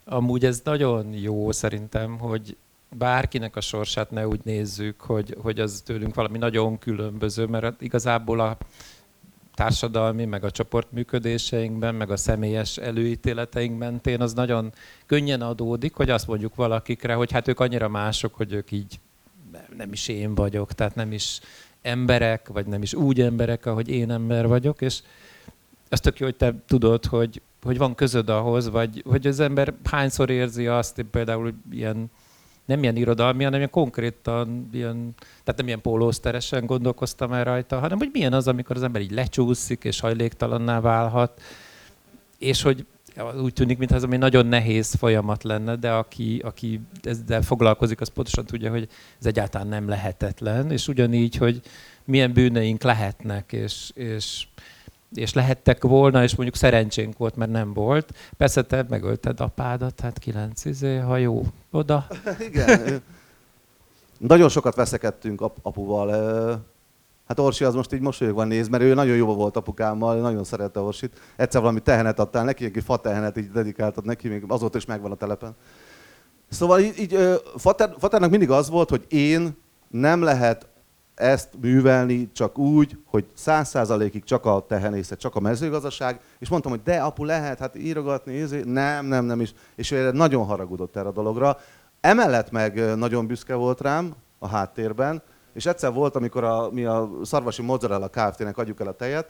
[0.05, 2.57] Amúgy ez nagyon jó szerintem, hogy
[2.89, 8.39] bárkinek a sorsát ne úgy nézzük, hogy, hogy az tőlünk valami nagyon különböző, mert igazából
[8.39, 8.57] a
[9.53, 14.73] társadalmi, meg a csoportműködéseinkben, meg a személyes előítéleteink mentén az nagyon
[15.05, 18.99] könnyen adódik, hogy azt mondjuk valakikre, hogy hát ők annyira mások, hogy ők így
[19.77, 21.39] nem is én vagyok, tehát nem is
[21.81, 25.01] emberek, vagy nem is úgy emberek, ahogy én ember vagyok, és
[25.89, 29.73] azt tök jó, hogy te tudod, hogy, hogy van közöd ahhoz, vagy hogy az ember
[29.83, 32.11] hányszor érzi azt, például ilyen
[32.67, 37.97] nem ilyen irodalmi, hanem ilyen konkrétan, ilyen, tehát nem ilyen pólószteresen gondolkoztam el rajta, hanem
[37.97, 41.41] hogy milyen az, amikor az ember így lecsúszik és hajléktalanná válhat,
[42.37, 42.85] és hogy
[43.41, 48.07] úgy tűnik, mintha ez egy nagyon nehéz folyamat lenne, de aki, aki ezzel foglalkozik, az
[48.07, 48.87] pontosan tudja, hogy
[49.19, 51.61] ez egyáltalán nem lehetetlen, és ugyanígy, hogy
[52.03, 54.47] milyen bűneink lehetnek, és, és
[55.13, 58.13] és lehettek volna, és mondjuk szerencsénk volt, mert nem volt.
[58.37, 62.07] Persze te megölted apádat, hát kilenc izé, ha jó, oda.
[62.49, 63.01] Igen.
[64.17, 66.09] Nagyon sokat veszekedtünk ap- apuval.
[67.27, 70.79] Hát Orsi az most így mosolyogva néz, mert ő nagyon jó volt apukámmal, nagyon szerette
[70.79, 71.19] Orsit.
[71.35, 75.11] Egyszer valami tehenet adtál neki, egy fa tehenet így dedikáltad neki, még azóta is megvan
[75.11, 75.55] a telepen.
[76.49, 77.17] Szóval így, így
[77.55, 80.67] Fater, Faternak mindig az volt, hogy én nem lehet
[81.17, 86.71] ezt művelni csak úgy, hogy száz százalékig csak a tehenészet, csak a mezőgazdaság, és mondtam,
[86.71, 88.61] hogy de apu lehet, hát írogatni, ízé.
[88.65, 91.57] nem, nem, nem is, és nagyon haragudott erre a dologra.
[92.01, 95.21] Emellett meg nagyon büszke volt rám a háttérben,
[95.53, 99.29] és egyszer volt, amikor a, mi a Szarvasi Mozzarella Kft-nek adjuk el a tejet,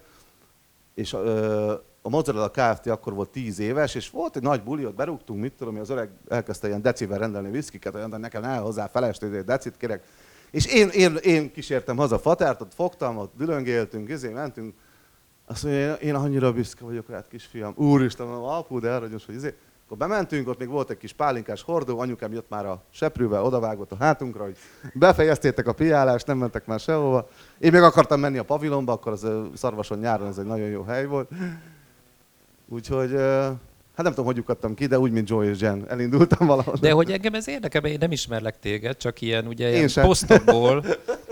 [0.93, 1.71] és a,
[2.01, 2.87] a Mozzarella Kft.
[2.87, 6.09] akkor volt 10 éves, és volt egy nagy buli, ott berúgtunk, mit tudom, az öreg
[6.27, 10.03] elkezdte ilyen decivel rendelni viszkiket, olyan, de nekem el hozzá egy decit kérek,
[10.51, 14.73] és én, én, én kísértem haza Fatárt, ott fogtam, ott dülöngéltünk, ezért mentünk.
[15.45, 17.73] Azt mondja, én annyira büszke vagyok rád, kisfiam.
[17.75, 19.55] Úristen, mondom, apu, de aranyos, hogy ezért.
[19.85, 23.91] Akkor bementünk, ott még volt egy kis pálinkás hordó, anyukám jött már a seprűvel, odavágott
[23.91, 24.57] a hátunkra, hogy
[24.93, 27.29] befejeztétek a piálást, nem mentek már sehova.
[27.59, 31.05] Én még akartam menni a pavilonba, akkor az Szarvason nyáron ez egy nagyon jó hely
[31.05, 31.29] volt.
[32.69, 33.19] Úgyhogy
[33.97, 35.85] Hát nem tudom, hogy lyukadtam ki, de úgy, mint Joe és Jen.
[35.89, 36.75] Elindultam valahol.
[36.81, 40.85] De hogy engem ez érdekel, én nem ismerlek téged, csak ilyen ugye ilyen posztokból.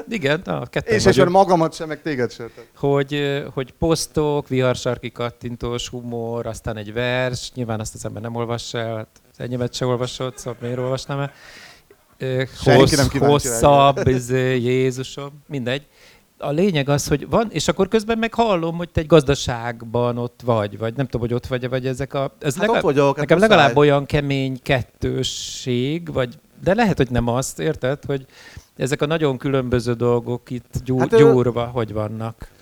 [0.10, 2.52] Igen, a kettő És és magamat sem, meg téged sem.
[2.76, 8.74] Hogy, hogy posztok, viharsarki kattintós humor, aztán egy vers, nyilván azt az ember nem olvas
[8.74, 11.32] el, hát az enyémet se olvasott, szóval miért olvasnám el?
[12.64, 15.88] Hossz, nem hosszabb, izé, Jézusom, mindegy
[16.38, 20.40] a lényeg az, hogy van, és akkor közben meg hallom, hogy te egy gazdaságban ott
[20.44, 22.32] vagy, vagy nem tudom, hogy ott vagy, vagy ezek a...
[22.40, 27.28] Ez hát legalább, vagyok, hát nekem legalább olyan kemény kettősség, vagy, de lehet, hogy nem
[27.28, 28.26] azt, érted, hogy
[28.78, 31.70] ezek a nagyon különböző dolgok itt gyú, hát, gyúrva, ő...
[31.74, 32.54] hogy vannak.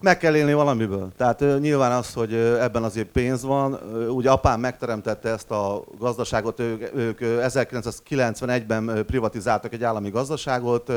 [0.00, 1.12] Meg kell élni valamiből.
[1.16, 3.72] Tehát nyilván az, hogy ebben azért pénz van.
[4.08, 10.92] Ugye apám megteremtette ezt a gazdaságot, ők, ők 1991-ben privatizáltak egy állami gazdaságot,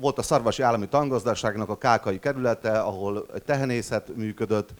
[0.00, 4.74] volt a Szarvasi Állami Tangazdaságnak a Kákai kerülete, ahol egy tehenészet működött,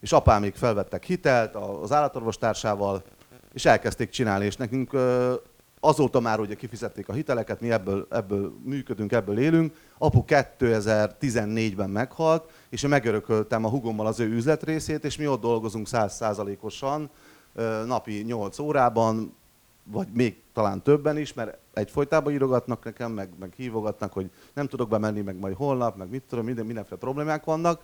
[0.00, 3.02] és apámék felvettek hitelt az állatorvostársával,
[3.52, 4.96] és elkezdték csinálni, és nekünk
[5.80, 9.74] azóta már ugye kifizették a hiteleket, mi ebből, ebből működünk, ebből élünk.
[9.98, 15.86] Apu 2014-ben meghalt, és én megörököltem a hugommal az ő üzletrészét, és mi ott dolgozunk
[15.90, 17.10] 100%-osan,
[17.86, 19.36] napi 8 órában,
[19.90, 24.88] vagy még talán többen is, mert egyfolytában írogatnak nekem, meg, meg hívogatnak, hogy nem tudok
[24.88, 27.80] bemenni, meg majd holnap, meg mit tudom, minden, mindenféle problémák vannak.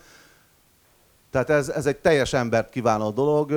[1.30, 3.52] Tehát ez, ez egy teljes embert kívánó dolog.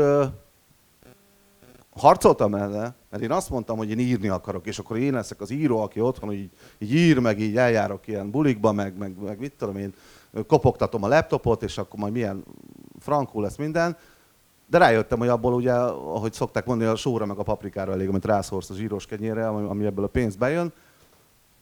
[1.90, 5.50] Harcoltam ellene, mert én azt mondtam, hogy én írni akarok, és akkor én leszek az
[5.50, 9.54] író, aki otthon így, így ír, meg így eljárok ilyen bulikba, meg, meg, meg mit
[9.58, 9.94] tudom én,
[10.48, 12.44] kopogtatom a laptopot, és akkor majd milyen
[13.00, 13.98] frankul lesz minden.
[14.70, 18.26] De rájöttem, hogy abból ugye, ahogy szokták mondani, a sóra meg a paprikára elég, amit
[18.26, 20.74] rászorsz a zsíros kenyérre, ami ebből a pénz bejön.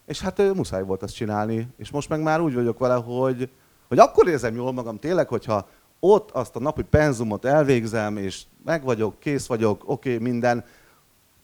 [0.05, 1.67] És hát muszáj volt ezt csinálni.
[1.77, 3.49] És most meg már úgy vagyok vele, hogy,
[3.87, 5.67] hogy akkor érzem jól magam tényleg, hogyha
[5.99, 10.65] ott azt a napi penzumot elvégzem, és meg vagyok, kész vagyok, oké, okay, minden.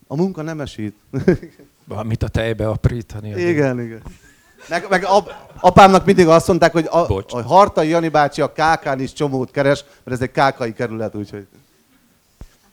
[0.06, 0.96] A munka nem esít.
[1.84, 3.30] Valamit a tejbe aprítani.
[3.50, 4.02] Igen, igen.
[4.68, 5.06] Meg, meg
[5.60, 9.84] apámnak mindig azt mondták, hogy a, a Hartai Jani bácsi a Kákán is csomót keres,
[10.04, 11.46] mert ez egy kákai kerület, úgyhogy...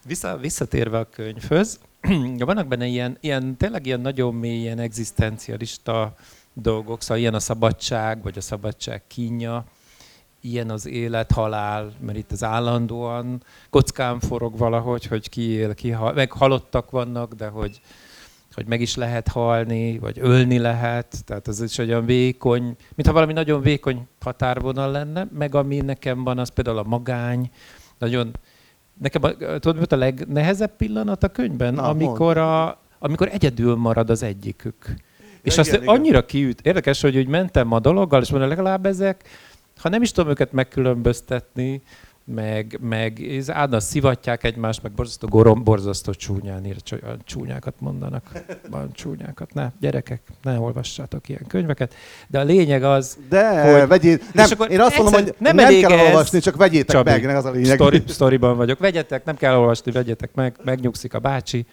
[0.05, 1.79] Vissza, visszatérve a könyvhöz,
[2.37, 6.13] vannak benne ilyen, ilyen, tényleg ilyen nagyon mélyen egzisztencialista
[6.53, 9.65] dolgok, szóval ilyen a szabadság, vagy a szabadság kínja,
[10.41, 15.89] ilyen az élet, halál, mert itt az állandóan kockán forog valahogy, hogy ki él, ki
[15.89, 17.81] hal, meg halottak vannak, de hogy,
[18.53, 23.33] hogy meg is lehet halni, vagy ölni lehet, tehát ez is olyan vékony, mintha valami
[23.33, 27.49] nagyon vékony határvonal lenne, meg ami nekem van, az például a magány,
[27.97, 28.31] nagyon,
[28.93, 31.73] nekem a, tudod, mi a legnehezebb pillanat a könyvben?
[31.73, 34.93] Na, amikor, a, amikor egyedül marad az egyikük.
[35.41, 36.25] És ja, azt igen, annyira igen.
[36.27, 36.61] kiüt.
[36.61, 39.29] Érdekes, hogy úgy mentem a dologgal, és mondom, legalább ezek,
[39.77, 41.81] ha nem is tudom őket megkülönböztetni,
[42.33, 46.75] meg, meg állandóan szivatják egymást, meg borzasztó gorom, borzasztó csúnyán ír,
[47.23, 48.31] csúnyákat mondanak.
[48.69, 49.53] Van csúnyákat.
[49.53, 51.93] Ne, gyerekek, ne olvassátok ilyen könyveket.
[52.27, 53.87] De a lényeg az, De, hogy...
[53.87, 57.09] vegyél, nem, akkor én azt mondom, hogy nem, nem kell ez, olvasni, csak vegyétek Csabi,
[57.09, 57.75] meg, ez a lényeg.
[57.75, 58.79] Story, storyban vagyok.
[58.79, 61.65] Vegyetek, nem kell olvasni, vegyetek meg, megnyugszik a bácsi.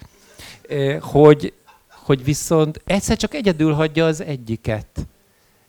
[1.00, 1.52] Hogy,
[1.88, 4.86] hogy viszont egyszer csak egyedül hagyja az egyiket.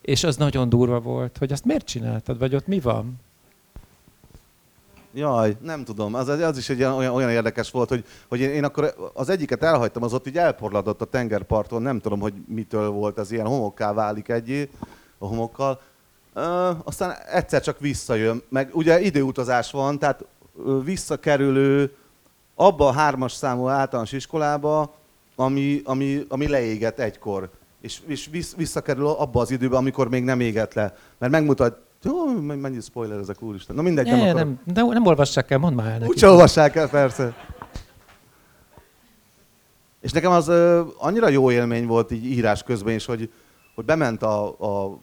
[0.01, 3.25] És az nagyon durva volt, hogy azt miért csináltad, vagy ott mi van?
[5.17, 6.13] Jaj, nem tudom.
[6.13, 9.63] Az, az is egy olyan, olyan érdekes volt, hogy, hogy én, én akkor az egyiket
[9.63, 13.93] elhagytam, az ott így elporladott a tengerparton, nem tudom, hogy mitől volt, ez ilyen homokká
[13.93, 14.69] válik egyé
[15.17, 15.81] a homokkal.
[16.33, 20.25] Ö, aztán egyszer csak visszajön, meg ugye időutazás van, tehát
[20.83, 21.95] visszakerülő
[22.55, 24.93] abba a hármas számú általános iskolába,
[25.35, 27.49] ami, ami, ami leégett egykor.
[27.81, 30.95] És, és visszakerül abba az időbe, amikor még nem égett le.
[31.17, 33.75] Mert megmutat, jó, mennyi spoiler ezek, úristen.
[33.75, 37.35] Na mindegy, nem, nem, nem, nem olvassák el, mondd már el Úgy olvassák el, persze.
[39.99, 43.31] És nekem az uh, annyira jó élmény volt így írás közben is, hogy,
[43.75, 44.99] hogy bement a, a,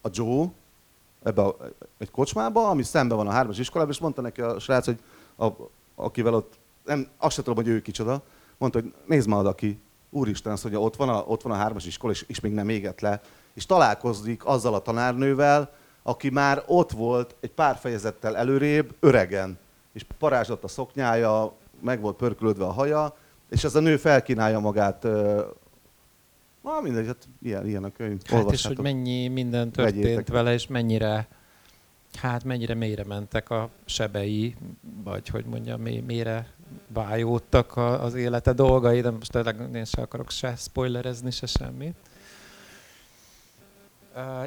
[0.00, 0.46] a Joe
[1.22, 1.56] ebbe a,
[1.98, 4.98] egy kocsmába, ami szembe van a hármas iskolában, és mondta neki a srác, hogy
[5.36, 5.46] a,
[5.94, 8.22] akivel ott, nem, azt sem tudom, hogy ő kicsoda,
[8.58, 11.86] mondta, hogy nézd már aki, úristen, azt mondja, ott van a, ott van a hármas
[11.86, 13.20] iskola, és, és még nem égett le
[13.54, 19.58] és találkozik azzal a tanárnővel, aki már ott volt egy pár fejezettel előrébb, öregen,
[19.92, 23.16] és parázsott a szoknyája, meg volt pörkölődve a haja,
[23.50, 25.02] és ez a nő felkínálja magát.
[26.62, 28.20] Na mindegy, hát ilyen, ilyen a könyv.
[28.26, 30.28] Hát és hogy mennyi minden történt Vegyétek.
[30.28, 31.28] vele, és mennyire,
[32.14, 34.56] hát mennyire mélyre mentek a sebei,
[35.04, 36.46] vagy hogy mondjam, mély, mélyre
[36.86, 41.96] vájódtak az élete dolgai, de most tényleg én sem akarok se spoilerezni, se semmit.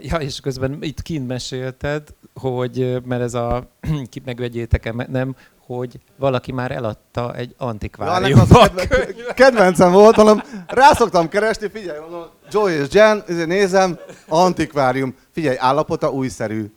[0.01, 2.03] Ja, és közben itt kint mesélted,
[2.33, 3.67] hogy, mert ez a,
[4.25, 8.67] megvegyétek nem, hogy valaki már eladta egy antikváriumba.
[8.75, 15.55] Ja, kedvencem volt, mondom, rá szoktam keresni, figyelj, mondom, Joy és Jen, nézem, antikvárium, figyelj,
[15.59, 16.71] állapota újszerű.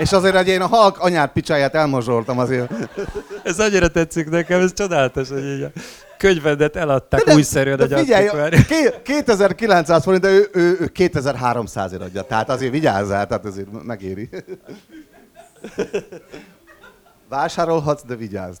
[0.00, 2.72] És azért, hogy én a halk anyát picsáját elmozsoltam azért.
[3.42, 5.70] Ez annyira tetszik nekem, ez csodálatos, hogy így a
[6.18, 8.28] könyvedet eladták de, újszerűen de, de figyelj,
[9.02, 14.28] 2900 forint, de ő, ő, ő 2300 ért adja, tehát azért vigyázzál, tehát azért megéri.
[17.28, 18.56] Vásárolhatsz, de vigyázz.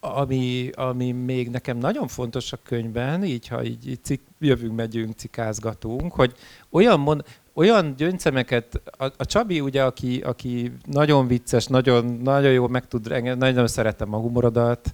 [0.00, 5.16] Ami, ami még nekem nagyon fontos a könyvben, így ha így, így cik, jövünk, megyünk,
[5.16, 6.32] cikázgatunk, hogy
[6.70, 12.68] olyan, mond, olyan gyöngyszemeket, a, a Csabi ugye, aki, aki nagyon vicces, nagyon, nagyon jó
[12.68, 14.92] meg tud, nagyon szeretem a humorodat,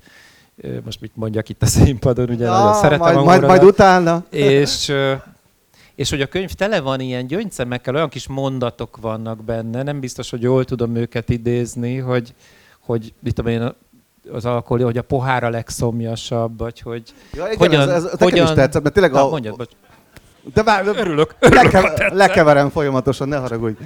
[0.85, 4.25] most mit mondjak itt a színpadon, ugye ja, nagyon szeretem majd, a majd, majd utána.
[4.31, 4.92] És,
[5.94, 10.31] és hogy a könyv tele van ilyen gyöngyszemekkel, olyan kis mondatok vannak benne, nem biztos,
[10.31, 12.35] hogy jól tudom őket idézni, hogy,
[12.81, 13.73] hogy mit tudom én,
[14.33, 18.47] az alkohol, hogy a pohár a legszomjasabb, vagy hogy Ja, igen, hogyan, ez, ez hogyan...
[18.47, 19.73] is tetszett, mert tényleg Na, a, mondjad, bocs.
[20.55, 21.35] De vár, Örülök.
[21.38, 23.83] Leke, lekeverem folyamatosan, ne haragudj.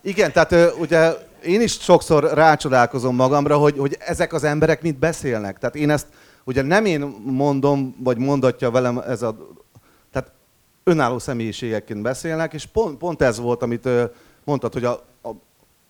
[0.00, 1.12] Igen, tehát ugye
[1.44, 5.58] én is sokszor rácsodálkozom magamra, hogy, hogy ezek az emberek mit beszélnek.
[5.58, 6.06] Tehát én ezt,
[6.44, 9.36] ugye nem én mondom, vagy mondatja velem ez a...
[10.12, 10.30] Tehát
[10.84, 13.88] önálló személyiségekként beszélnek, és pont, pont ez volt, amit
[14.44, 14.92] mondtad, hogy a,
[15.22, 15.28] a,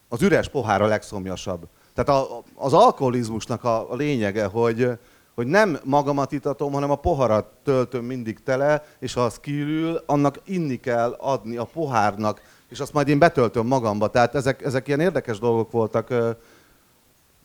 [0.09, 1.66] az üres pohár a legszomjasabb.
[1.94, 4.90] Tehát a, az alkoholizmusnak a, a lényege, hogy,
[5.42, 10.40] hogy nem magamat itatom, hanem a poharat töltöm mindig tele, és ha az kiürül, annak
[10.44, 14.11] inni kell adni a pohárnak, és azt majd én betöltöm magamba.
[14.11, 16.14] Tehát ezek, ezek ilyen érdekes dolgok voltak.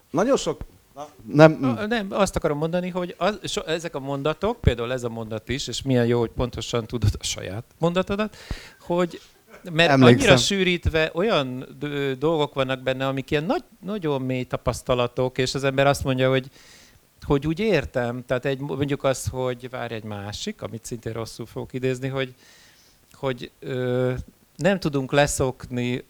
[0.09, 0.61] Nagyon sok...
[0.93, 5.03] Na, nem, A, nem, azt akarom mondani, hogy az, so, ezek a mondatok, például ez
[5.03, 8.37] a mondat is, és milyen jó, hogy pontosan tudod a saját mondatodat,
[8.79, 9.21] hogy
[9.71, 10.17] mert Emlékszem.
[10.19, 11.77] annyira sűrítve olyan
[12.19, 16.49] dolgok vannak benne, amik ilyen nagy, nagyon mély tapasztalatok, és az ember azt mondja, hogy
[17.25, 21.73] hogy úgy értem, tehát egy, mondjuk az, hogy várj egy másik, amit szintén rosszul fogok
[21.73, 22.33] idézni, hogy,
[23.13, 24.13] hogy ö,
[24.55, 26.05] nem tudunk leszokni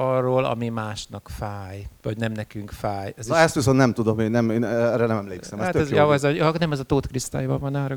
[0.00, 3.14] arról, ami másnak fáj, vagy nem nekünk fáj.
[3.16, 5.58] Ez Na ezt viszont nem tudom, én, nem, én erre nem emlékszem.
[5.58, 6.12] Ez hát tök ez, jó.
[6.12, 7.96] ez a, ja, nem, ez a Tóth Kristályban van arra.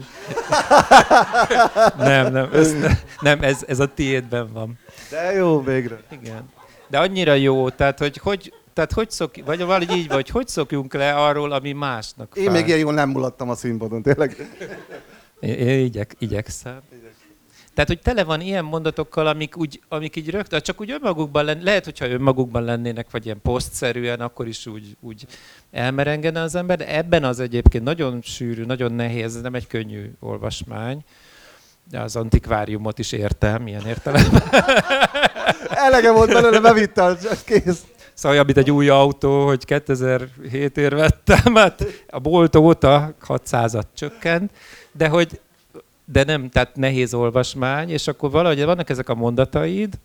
[2.09, 2.73] nem, nem, ez,
[3.19, 4.79] nem ez, ez a tiédben van.
[5.09, 6.01] De jó, végre.
[6.11, 6.49] Igen.
[6.87, 10.93] De annyira jó, tehát hogy hogy, tehát hogy szok, vagy valahogy így vagy, hogy szokjunk
[10.93, 12.43] le arról, ami másnak fáj.
[12.43, 14.47] Én még ilyen jól nem mulattam a színpadon, tényleg.
[15.39, 16.81] Én, én igyek, igyekszem.
[17.73, 21.63] Tehát, hogy tele van ilyen mondatokkal, amik, úgy, amik így rögtön, csak úgy önmagukban lenn,
[21.63, 25.25] lehet, hogyha önmagukban lennének, vagy ilyen posztszerűen, akkor is úgy, úgy
[25.71, 31.03] elmerengene az ember, de ebben az egyébként nagyon sűrű, nagyon nehéz, nem egy könnyű olvasmány.
[31.89, 34.43] De az antikváriumot is értem, ilyen értelemben.
[35.69, 37.81] Elege volt belőle, bevittem, csak kész.
[38.13, 44.51] Szóval olyan, egy új autó, hogy 2007-ért vettem, hát a bolt óta 600-at csökkent,
[44.91, 45.39] de hogy
[46.05, 49.99] de nem, tehát nehéz olvasmány, és akkor valahogy vannak ezek a mondataid,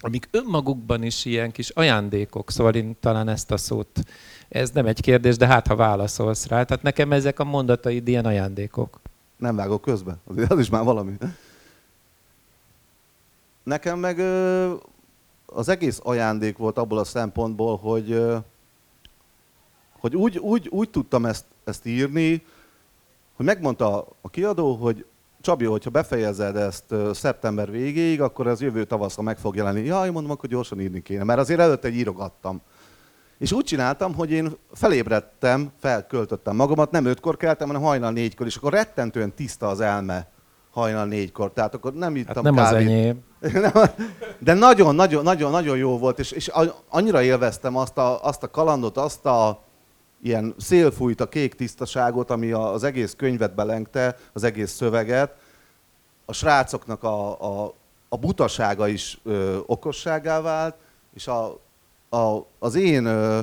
[0.00, 4.00] amik önmagukban is ilyen kis ajándékok, szóval én talán ezt a szót,
[4.48, 8.24] ez nem egy kérdés, de hát ha válaszolsz rá, tehát nekem ezek a mondataid ilyen
[8.24, 9.00] ajándékok.
[9.36, 11.12] Nem vágok közbe, azért az is már valami.
[13.62, 14.16] Nekem meg
[15.52, 18.24] az egész ajándék volt abból a szempontból, hogy,
[19.98, 22.42] hogy úgy, úgy, úgy tudtam ezt, ezt írni,
[23.36, 25.04] hogy megmondta a kiadó, hogy
[25.42, 29.84] Csabi, hogyha befejezed ezt szeptember végéig, akkor ez jövő tavaszra meg fog jelenni.
[29.84, 32.60] Jaj, mondom, akkor gyorsan írni kéne, mert azért előtte egy írogattam.
[33.38, 38.56] És úgy csináltam, hogy én felébredtem, felköltöttem magamat, nem ötkor keltem, hanem hajnal négykor, és
[38.56, 40.28] akkor rettentően tiszta az elme
[40.70, 41.52] hajnal négykor.
[41.52, 42.88] Tehát akkor nem ittam Hát nem az kávét.
[42.88, 43.22] enyém.
[44.38, 46.50] De nagyon, nagyon, nagyon, nagyon jó volt, és, és
[46.88, 49.62] annyira élveztem azt a, azt a kalandot, azt a
[50.22, 55.36] ilyen szélfújt a kék tisztaságot, ami az egész könyvet belengte, az egész szöveget.
[56.24, 57.74] A srácoknak a, a,
[58.08, 60.74] a butasága is ö, okosságá vált,
[61.14, 61.60] és a,
[62.08, 63.40] a, az én ö,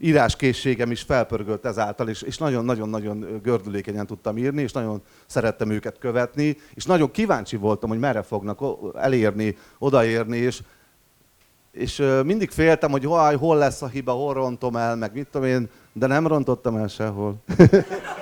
[0.00, 6.84] íráskészségem is felpörgött ezáltal, és, nagyon-nagyon-nagyon gördülékenyen tudtam írni, és nagyon szerettem őket követni, és
[6.84, 8.60] nagyon kíváncsi voltam, hogy merre fognak
[8.94, 10.62] elérni, odaérni, és,
[11.72, 13.04] és mindig féltem, hogy
[13.38, 16.88] hol lesz a hiba, hol rontom el, meg mit tudom én, de nem rontottam el
[16.88, 17.34] sehol.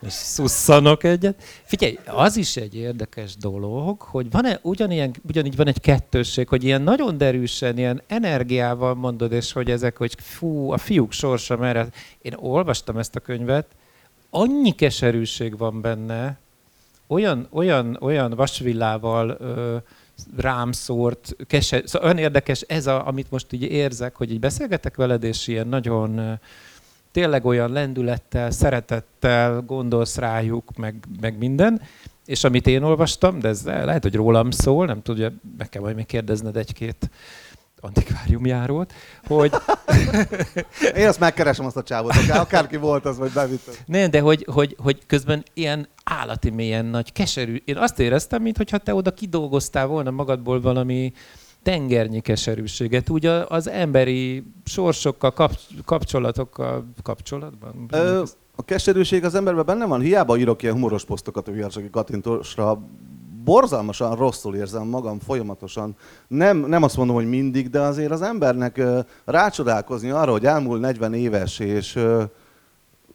[0.00, 1.42] és szusszanok egyet.
[1.64, 6.82] Figyelj, az is egy érdekes dolog, hogy van-e ugyanilyen, ugyanígy van egy kettősség, hogy ilyen
[6.82, 11.88] nagyon derűsen, ilyen energiával mondod, és hogy ezek, hogy fú, a fiúk sorsa merre.
[12.22, 13.66] Én olvastam ezt a könyvet,
[14.30, 16.38] annyi keserűség van benne,
[17.06, 19.76] olyan, olyan, olyan vasvillával ö,
[20.36, 24.96] rám szórt, keser, szóval olyan érdekes ez, a, amit most így érzek, hogy így beszélgetek
[24.96, 26.38] veled, és ilyen nagyon
[27.16, 31.82] tényleg olyan lendülettel, szeretettel gondolsz rájuk, meg, meg minden,
[32.24, 35.94] és amit én olvastam, de ez lehet, hogy rólam szól, nem tudja, meg kell majd
[35.96, 37.10] még kérdezned egy-két
[37.80, 38.92] antikváriumjárót,
[39.26, 39.52] hogy
[40.96, 43.74] Én azt megkeresem azt a csávot, akár, akárki volt az, vagy bevittem.
[43.86, 47.62] nem, de hogy, hogy, hogy közben ilyen állati mélyen nagy, keserű.
[47.64, 51.12] Én azt éreztem, mintha te oda kidolgoztál volna magadból valami
[51.66, 55.52] tengernyi keserűséget, úgy az emberi sorsokkal, kap,
[55.84, 57.88] kapcsolatokkal kapcsolatban.
[57.90, 58.22] Ö,
[58.56, 62.80] a keserűség az emberben benne van, hiába írok ilyen humoros posztokat a Viharsaki Katintosra,
[63.44, 65.96] borzalmasan rosszul érzem magam folyamatosan.
[66.28, 68.82] Nem, nem azt mondom, hogy mindig, de azért az embernek
[69.24, 71.98] rácsodálkozni arra, hogy elmúlt 40 éves, és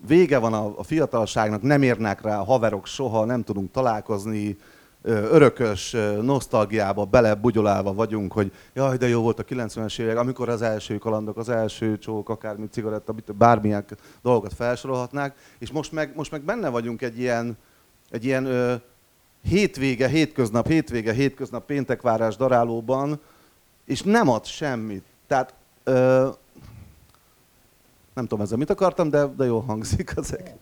[0.08, 4.58] vége van a, a fiatalságnak, nem érnek rá a haverok soha, nem tudunk találkozni,
[5.04, 10.97] örökös nosztalgiába belebugyolálva vagyunk, hogy jaj, de jó volt a 90-es évek, amikor az első
[10.97, 13.86] kalandok, az első csók, akármi cigaretta, bármilyen
[14.22, 17.58] dolgokat felsorolhatnák, és most meg, most meg benne vagyunk egy ilyen,
[18.10, 18.74] egy ilyen ö,
[19.43, 23.20] hétvége, hétköznap, hétvége, hétköznap péntekvárás darálóban,
[23.86, 25.04] és nem ad semmit.
[25.28, 26.28] Tehát ö,
[28.14, 30.56] nem tudom ezzel mit akartam, de, de jól hangzik ezek.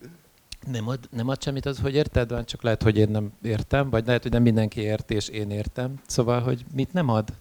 [0.67, 3.89] Nem ad, nem ad semmit az, hogy érted, van csak lehet, hogy én nem értem,
[3.89, 5.93] vagy lehet, hogy nem mindenki ért, és én értem.
[6.07, 7.33] Szóval, hogy mit nem ad?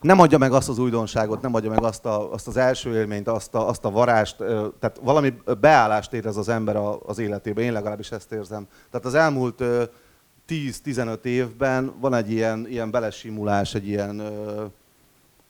[0.00, 3.28] Nem adja meg azt az újdonságot, nem adja meg azt, a, azt az első élményt,
[3.28, 4.36] azt a, azt a varást,
[4.78, 6.76] tehát valami beállást érez az ember
[7.06, 8.66] az életében, én legalábbis ezt érzem.
[8.90, 9.62] Tehát az elmúlt
[10.48, 14.22] 10-15 évben van egy ilyen, ilyen belesimulás, egy ilyen,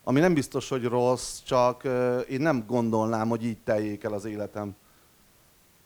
[0.05, 1.89] ami nem biztos, hogy rossz, csak
[2.29, 4.75] én nem gondolnám, hogy így teljék el az életem.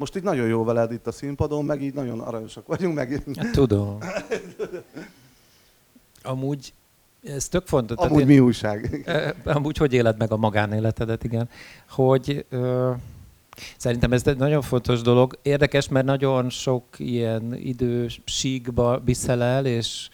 [0.01, 2.95] Most így nagyon jó veled itt a színpadon, meg így nagyon aranyosak vagyunk.
[2.95, 3.23] Meg...
[3.37, 3.99] Hát, tudom.
[6.23, 6.73] Amúgy
[7.23, 7.97] ez tök fontos.
[7.97, 9.11] Amúgy én, mi újság?
[9.45, 11.49] Amúgy hogy éled meg a magánéletedet, igen.
[11.89, 12.91] Hogy ö,
[13.77, 15.39] szerintem ez egy nagyon fontos dolog.
[15.43, 20.09] Érdekes, mert nagyon sok ilyen idő síkba viszel el, és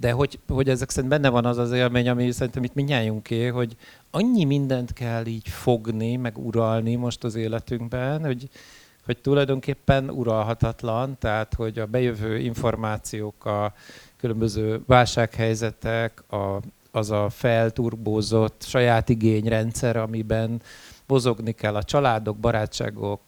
[0.00, 3.76] de hogy, hogy ezek szerint benne van az az élmény, ami szerintem itt mindnyájunké, hogy
[4.10, 8.48] annyi mindent kell így fogni, meg uralni most az életünkben, hogy,
[9.04, 13.72] hogy tulajdonképpen uralhatatlan, tehát hogy a bejövő információk, a
[14.16, 20.60] különböző válsághelyzetek, a, az a felturbózott saját igényrendszer, amiben
[21.06, 23.20] mozogni kell a családok, barátságok,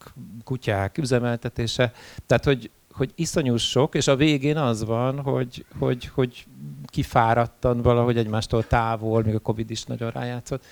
[0.43, 1.91] kutyák üzemeltetése.
[2.25, 6.45] Tehát, hogy, hogy iszonyú sok, és a végén az van, hogy, hogy, hogy
[6.85, 10.65] kifáradtan valahogy egymástól távol, még a Covid is nagyon rájátszott.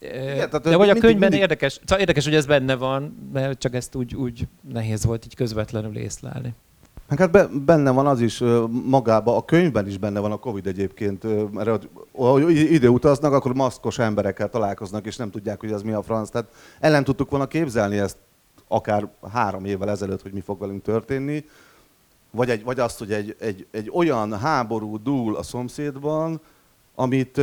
[0.00, 1.38] Igen, De vagy a könyvben mindig...
[1.38, 5.34] érdekes, szóval érdekes, hogy ez benne van, mert csak ezt úgy, úgy nehéz volt így
[5.34, 6.54] közvetlenül észlelni.
[7.08, 8.42] Hát benne van az is
[8.84, 13.98] magában, a könyvben is benne van a Covid egyébként, mert ha ide utaznak, akkor maszkos
[13.98, 16.28] emberekkel találkoznak, és nem tudják, hogy ez mi a franc.
[16.28, 16.48] Tehát
[16.80, 18.16] ellen tudtuk volna képzelni ezt
[18.68, 21.44] akár három évvel ezelőtt, hogy mi fog velünk történni,
[22.30, 26.40] vagy, egy, vagy azt, hogy egy, egy, egy olyan háború dúl a szomszédban,
[26.94, 27.40] amit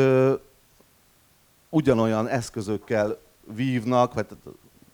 [1.69, 3.17] ugyanolyan eszközökkel
[3.55, 4.25] vívnak, vagy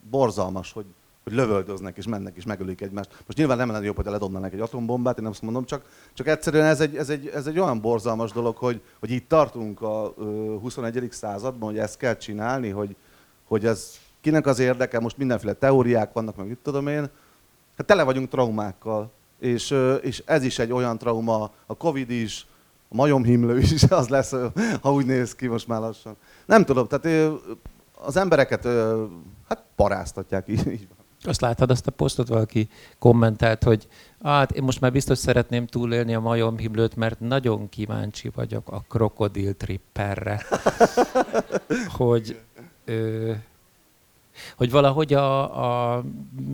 [0.10, 0.86] borzalmas, hogy,
[1.24, 3.10] hogy lövöldöznek és mennek és megölik egymást.
[3.26, 6.28] Most nyilván nem lenne jobb, hogy ledobnának egy atombombát, én nem azt mondom, csak, csak
[6.28, 10.14] egyszerűen ez egy, ez, egy, ez egy olyan borzalmas dolog, hogy, hogy itt tartunk a
[10.62, 11.08] 21.
[11.12, 12.96] században, hogy ezt kell csinálni, hogy,
[13.44, 17.10] hogy ez kinek az érdeke, most mindenféle teóriák vannak, meg mit tudom én,
[17.78, 22.48] hát tele vagyunk traumákkal, és, és ez is egy olyan trauma, a Covid is,
[22.94, 24.34] a majomhimlő is az lesz,
[24.82, 26.16] ha úgy néz ki most már lassan.
[26.46, 27.34] Nem tudom, tehát
[27.94, 28.64] az embereket
[29.48, 30.68] hát paráztatják így.
[30.68, 30.98] így van.
[31.26, 32.70] Azt láttad azt a posztot, valaki
[33.00, 33.88] kommentelt, hogy
[34.24, 39.58] hát én most már biztos szeretném túlélni a majomhimlőt, mert nagyon kíváncsi vagyok a krokodil
[39.58, 40.46] tripperre.
[41.98, 42.40] hogy,
[42.86, 43.32] ö,
[44.58, 46.04] hogy valahogy a, a,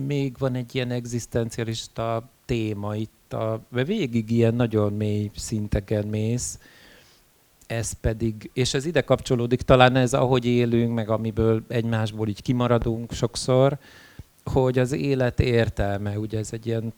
[0.06, 6.58] még van egy ilyen egzisztencialista téma itt, a, végig ilyen nagyon mély szinteken mész,
[7.66, 13.12] ez pedig, és ez ide kapcsolódik, talán ez ahogy élünk, meg amiből egymásból így kimaradunk
[13.12, 13.78] sokszor,
[14.44, 16.92] hogy az élet értelme, ugye ez egy ilyen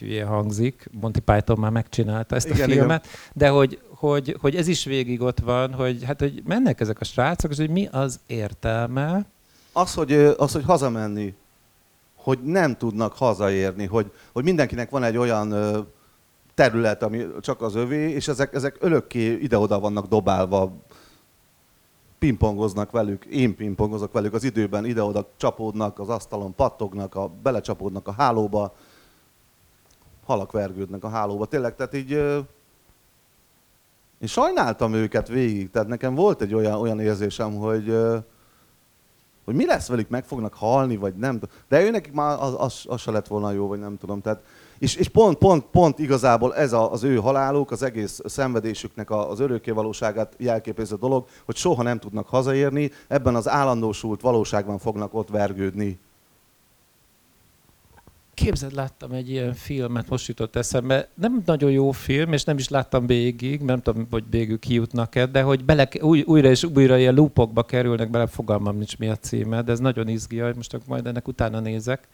[0.00, 3.18] ilyen hangzik, Monty Python már megcsinálta ezt igen, a filmet, igen.
[3.34, 7.04] de hogy, hogy, hogy ez is végig ott van, hogy, hát, hogy mennek ezek a
[7.04, 9.26] srácok, és hogy mi az értelme.
[9.72, 11.34] Az, hogy, az, hogy hazamenni,
[12.24, 15.54] hogy nem tudnak hazaérni, hogy, hogy mindenkinek van egy olyan
[16.54, 20.72] terület, ami csak az övé, és ezek, ezek örökké ide-oda vannak dobálva,
[22.18, 28.12] pingpongoznak velük, én pingpongozok velük az időben, ide-oda csapódnak, az asztalon pattognak, a, belecsapódnak a
[28.12, 28.74] hálóba,
[30.26, 31.46] halak vergődnek a hálóba.
[31.46, 32.10] Tényleg, tehát így
[34.18, 37.96] én sajnáltam őket végig, tehát nekem volt egy olyan, olyan érzésem, hogy,
[39.44, 41.40] hogy mi lesz velük, meg fognak halni, vagy nem.
[41.68, 44.20] De ő nekik már az, az, az se lett volna jó, vagy nem tudom.
[44.20, 44.42] Tehát
[44.78, 49.40] és, és pont, pont, pont igazából ez a, az ő haláluk, az egész szenvedésüknek az
[49.40, 55.28] örökké valóságát jelképező dolog, hogy soha nem tudnak hazaérni, ebben az állandósult valóságban fognak ott
[55.28, 55.98] vergődni.
[58.34, 61.08] Képzeld, láttam egy ilyen filmet, most jutott eszembe.
[61.14, 65.42] Nem nagyon jó film, és nem is láttam végig, nem tudom, hogy végül kijutnak-e, de
[65.42, 69.62] hogy bele, új, újra és újra ilyen lúpokba kerülnek bele, fogalmam nincs mi a címe,
[69.62, 72.08] de ez nagyon izgi, most majd ennek utána nézek.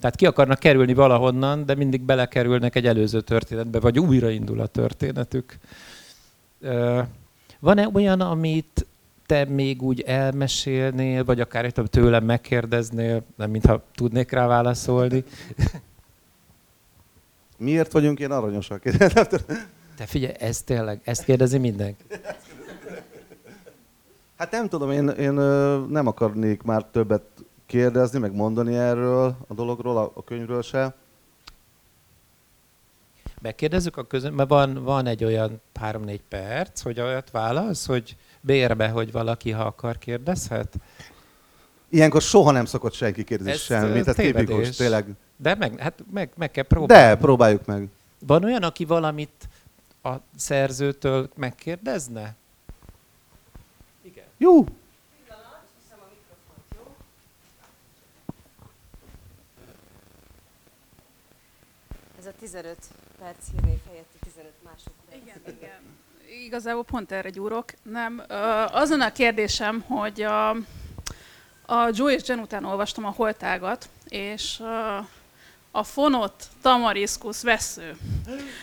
[0.00, 5.58] Tehát ki akarnak kerülni valahonnan, de mindig belekerülnek egy előző történetbe, vagy újraindul a történetük.
[7.58, 8.86] Van-e olyan, amit
[9.26, 15.24] te még úgy elmesélnél, vagy akár tőlem megkérdeznél, nem mintha tudnék rá válaszolni?
[17.58, 18.82] Miért vagyunk ilyen aranyosak?
[19.96, 22.04] Te figyelj, ez tényleg, ezt kérdezi mindenki.
[24.36, 25.32] Hát nem tudom, én, én
[25.88, 27.22] nem akarnék már többet
[27.66, 30.94] kérdezni, meg mondani erről a dologról, a, könyvről se.
[33.40, 38.88] Megkérdezzük a közön, mert van, van egy olyan három-négy perc, hogy olyat válasz, hogy bérbe,
[38.88, 40.74] hogy valaki, ha akar, kérdezhet?
[41.88, 45.06] Ilyenkor soha nem szokott senki kérdezni semmit, ez tipikus, tényleg.
[45.36, 47.04] De meg, hát meg, meg kell próbálni.
[47.04, 47.88] De, próbáljuk meg.
[48.26, 49.48] Van olyan, aki valamit
[50.02, 52.34] a szerzőtől megkérdezne?
[54.02, 54.24] Igen.
[54.36, 54.64] Jó.
[62.18, 62.76] Ez a 15
[63.18, 65.22] perc hírnév helyetti 15 másodperc.
[65.22, 65.80] Igen, igen.
[66.40, 67.64] Igazából pont erre gyúrok.
[67.82, 68.22] Nem,
[68.72, 70.50] azon a kérdésem, hogy a,
[71.66, 74.62] a Joe és Jen után olvastam a holtágat, és
[75.70, 77.96] a fonott tamariszkusz vesző.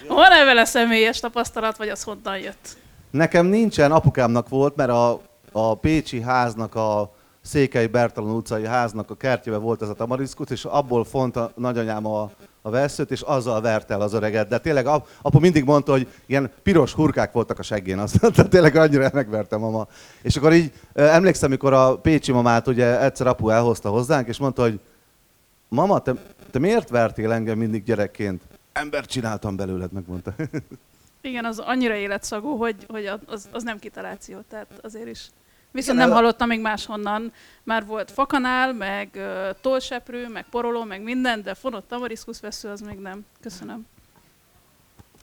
[0.08, 2.78] Van-e vele személyes tapasztalat, vagy az honnan jött?
[3.12, 9.16] Nekem nincsen, apukámnak volt, mert a, a Pécsi háznak a Székely Bertalan utcai háznak a
[9.16, 12.32] kertjébe volt ez a tamariszkusz, és abból font a nagyanyám a,
[12.62, 14.48] a veszőt, és azzal vert el az öreget.
[14.48, 14.88] De tényleg
[15.22, 19.58] apu mindig mondta, hogy ilyen piros hurkák voltak a seggén, azt mondta, tényleg annyira megverte
[19.58, 19.88] mama.
[20.22, 24.62] És akkor így emlékszem, mikor a Pécsi mamát ugye egyszer apu elhozta hozzánk, és mondta,
[24.62, 24.80] hogy
[25.68, 26.14] mama, te,
[26.52, 28.44] te miért vertél engem mindig gyerekként?
[28.74, 30.34] Ember csináltam belőled, megmondta.
[31.22, 35.30] Igen, az annyira életszagú, hogy, hogy az, az nem kitaláció, tehát azért is.
[35.72, 37.32] Viszont Igen, nem hallottam még máshonnan.
[37.64, 42.82] Már volt fakanál, meg uh, tolseprő, meg poroló, meg minden, de fonott tamariszkusz vesző az
[42.82, 43.26] még nem.
[43.42, 43.86] Köszönöm.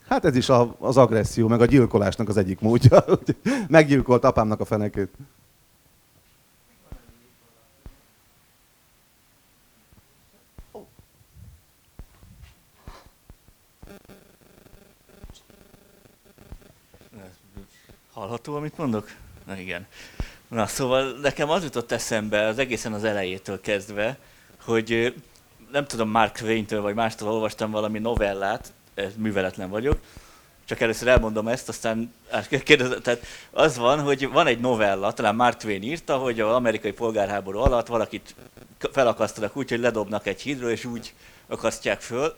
[0.09, 3.05] Hát ez is a, az agresszió, meg a gyilkolásnak az egyik módja.
[3.68, 5.11] Meggyilkolt apámnak a fenekét.
[18.12, 19.11] Hallható, amit mondok?
[19.47, 19.86] Na igen.
[20.49, 24.18] Na szóval nekem az jutott eszembe az egészen az elejétől kezdve,
[24.64, 25.14] hogy
[25.72, 28.72] nem tudom, Mark Twain-től vagy mástól olvastam valami novellát,
[29.16, 29.99] műveletlen vagyok,
[30.64, 32.14] csak először elmondom ezt, aztán
[32.64, 36.92] kérdezem, tehát az van, hogy van egy novella, talán Mark Twain írta, hogy az amerikai
[36.92, 38.34] polgárháború alatt valakit
[38.92, 41.14] felakasztanak úgy, hogy ledobnak egy hídról, és úgy
[41.47, 42.36] akasztják föl,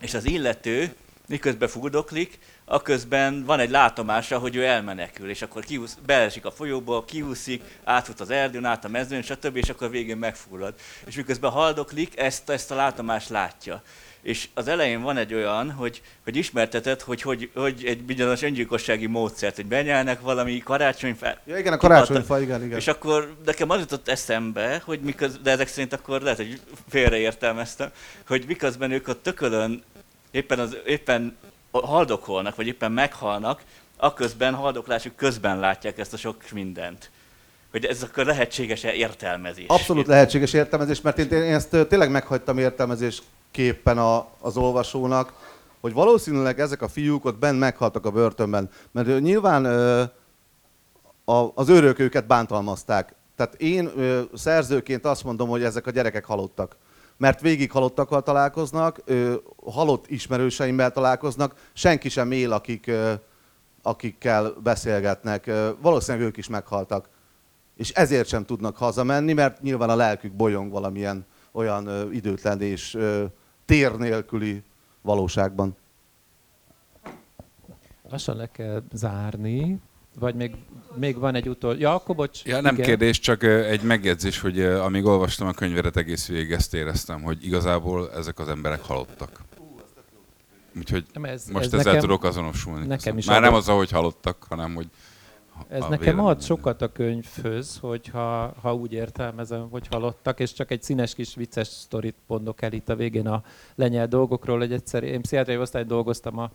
[0.00, 0.94] és az illető
[1.28, 7.04] miközben furdoklik, aközben van egy látomása, hogy ő elmenekül, és akkor kiúsz, beesik a folyóba,
[7.04, 10.74] kiúszik, átfut az erdőn, át a mezőn, stb., és akkor végén megfullad.
[11.06, 13.82] És miközben haldoklik, ezt, ezt a látomást látja.
[14.22, 19.06] És az elején van egy olyan, hogy, hogy ismerteted, hogy, hogy, hogy egy bizonyos öngyilkossági
[19.06, 21.26] módszert, hogy benyelnek valami karácsonyfa.
[21.46, 22.78] Ja, igen, a karácsonyfa, igen, igen.
[22.78, 27.90] És akkor nekem az jutott eszembe, hogy miközben, de ezek szerint akkor lehet, hogy félreértelmeztem,
[28.26, 29.82] hogy miközben ők ott tökölön
[30.30, 31.36] éppen, az, éppen
[31.82, 33.62] haldokolnak, vagy éppen meghalnak,
[33.96, 37.10] aközben haldoklásuk közben látják ezt a sok mindent.
[37.70, 39.66] Hogy ez akkor lehetséges-e értelmezés?
[39.66, 45.32] Abszolút lehetséges értelmezés, mert én, én ezt tényleg meghagytam értelmezésképpen a, az olvasónak,
[45.80, 48.70] hogy valószínűleg ezek a fiúk ott benn meghaltak a börtönben.
[48.90, 50.02] Mert nyilván ö,
[51.24, 53.14] a, az őrök őket bántalmazták.
[53.36, 56.76] Tehát én ö, szerzőként azt mondom, hogy ezek a gyerekek halottak
[57.16, 59.02] mert végig halottakkal találkoznak,
[59.64, 62.90] halott ismerőseimmel találkoznak, senki sem él, akik,
[63.82, 65.50] akikkel beszélgetnek.
[65.80, 67.08] Valószínűleg ők is meghaltak.
[67.76, 72.98] És ezért sem tudnak hazamenni, mert nyilván a lelkük bolyong valamilyen olyan időtlen és
[73.64, 74.62] tér nélküli
[75.02, 75.76] valóságban.
[78.10, 79.80] Lassan le kell zárni.
[80.18, 80.54] Vagy még,
[80.94, 81.76] még van egy utol...
[81.78, 82.44] Ja, akkor bocs.
[82.44, 82.86] Ja, nem igen.
[82.86, 88.12] kérdés, csak egy megjegyzés, hogy amíg olvastam a könyveret, egész végig ezt éreztem, hogy igazából
[88.12, 89.42] ezek az emberek halottak.
[90.78, 92.86] Úgyhogy nem, ez, most ez ezzel nekem, tudok azonosulni.
[92.86, 93.50] Nekem is Már adott.
[93.50, 94.88] nem az, ahogy halottak, hanem hogy
[95.68, 100.82] ez nekem ad sokat a könyvhöz, hogyha ha úgy értelmezem, hogy halottak, és csak egy
[100.82, 103.42] színes kis vicces sztorit mondok el itt a végén a
[103.74, 106.50] lenyel dolgokról, hogy egyszer én pszichiátriai osztályon dolgoztam a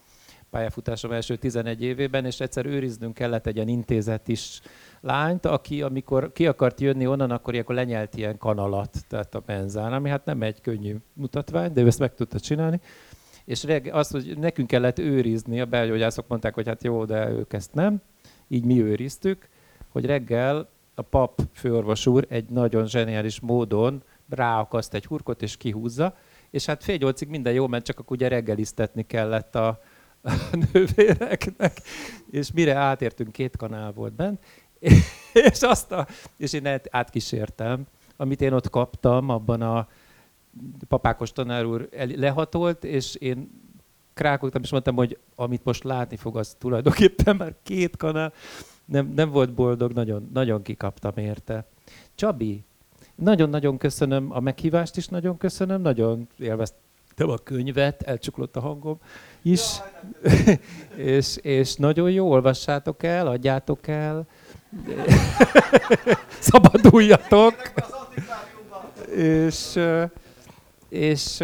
[0.49, 4.61] pályafutásom első 11 évében, és egyszer őriznünk kellett egy ilyen intézet is
[5.01, 9.93] lányt, aki amikor ki akart jönni onnan, akkor ilyenkor lenyelt ilyen kanalat, tehát a benzán,
[9.93, 12.81] ami hát nem egy könnyű mutatvány, de ő ezt meg tudta csinálni.
[13.45, 17.73] És azt, hogy nekünk kellett őrizni, a belgyógyászok mondták, hogy hát jó, de ők ezt
[17.73, 18.01] nem,
[18.47, 19.49] így mi őriztük,
[19.89, 26.15] hogy reggel a pap főorvos úr egy nagyon zseniális módon ráakaszt egy hurkot és kihúzza,
[26.49, 29.81] és hát fél nyolcig minden jó ment, csak akkor ugye reggeliztetni kellett a,
[30.21, 30.31] a
[30.71, 31.81] nővéreknek,
[32.31, 34.43] és mire átértünk, két kanál volt bent,
[35.33, 36.07] és, azt a,
[36.37, 37.85] és én átkísértem,
[38.17, 39.87] amit én ott kaptam, abban a
[40.87, 43.67] papákos tanár úr lehatolt, és én
[44.13, 48.33] krákoltam, és mondtam, hogy amit most látni fog, az tulajdonképpen már két kanál.
[48.85, 51.67] Nem, nem volt boldog, nagyon, nagyon kikaptam érte.
[52.15, 52.63] Csabi,
[53.15, 56.88] nagyon-nagyon köszönöm a meghívást is, nagyon köszönöm, nagyon élveztem
[57.27, 58.99] a könyvet, elcsuklott a hangom
[59.41, 59.61] is,
[60.95, 64.27] és, és nagyon jó, olvassátok el, adjátok el,
[66.39, 67.55] szabaduljatok,
[69.15, 69.79] és,
[70.89, 71.43] és,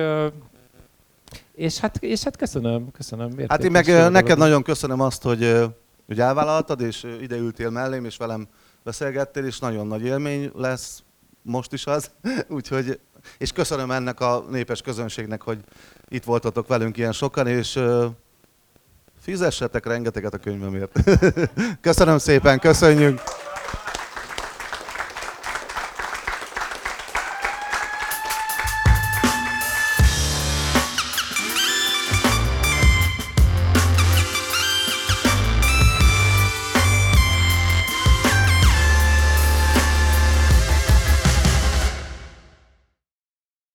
[1.56, 3.32] és, hát, és hát köszönöm, köszönöm.
[3.48, 5.64] Hát én meg neked nagyon köszönöm azt, hogy,
[6.06, 8.48] hogy elvállaltad, és ide ültél mellém, és velem
[8.84, 11.04] beszélgettél, és nagyon nagy élmény lesz
[11.46, 12.12] most is az.
[12.48, 13.00] Úgyhogy,
[13.38, 15.60] és köszönöm ennek a népes közönségnek, hogy
[16.08, 17.80] itt voltatok velünk ilyen sokan, és
[19.22, 21.00] fizessetek rengeteget a könyvemért.
[21.82, 23.22] köszönöm szépen, köszönjük!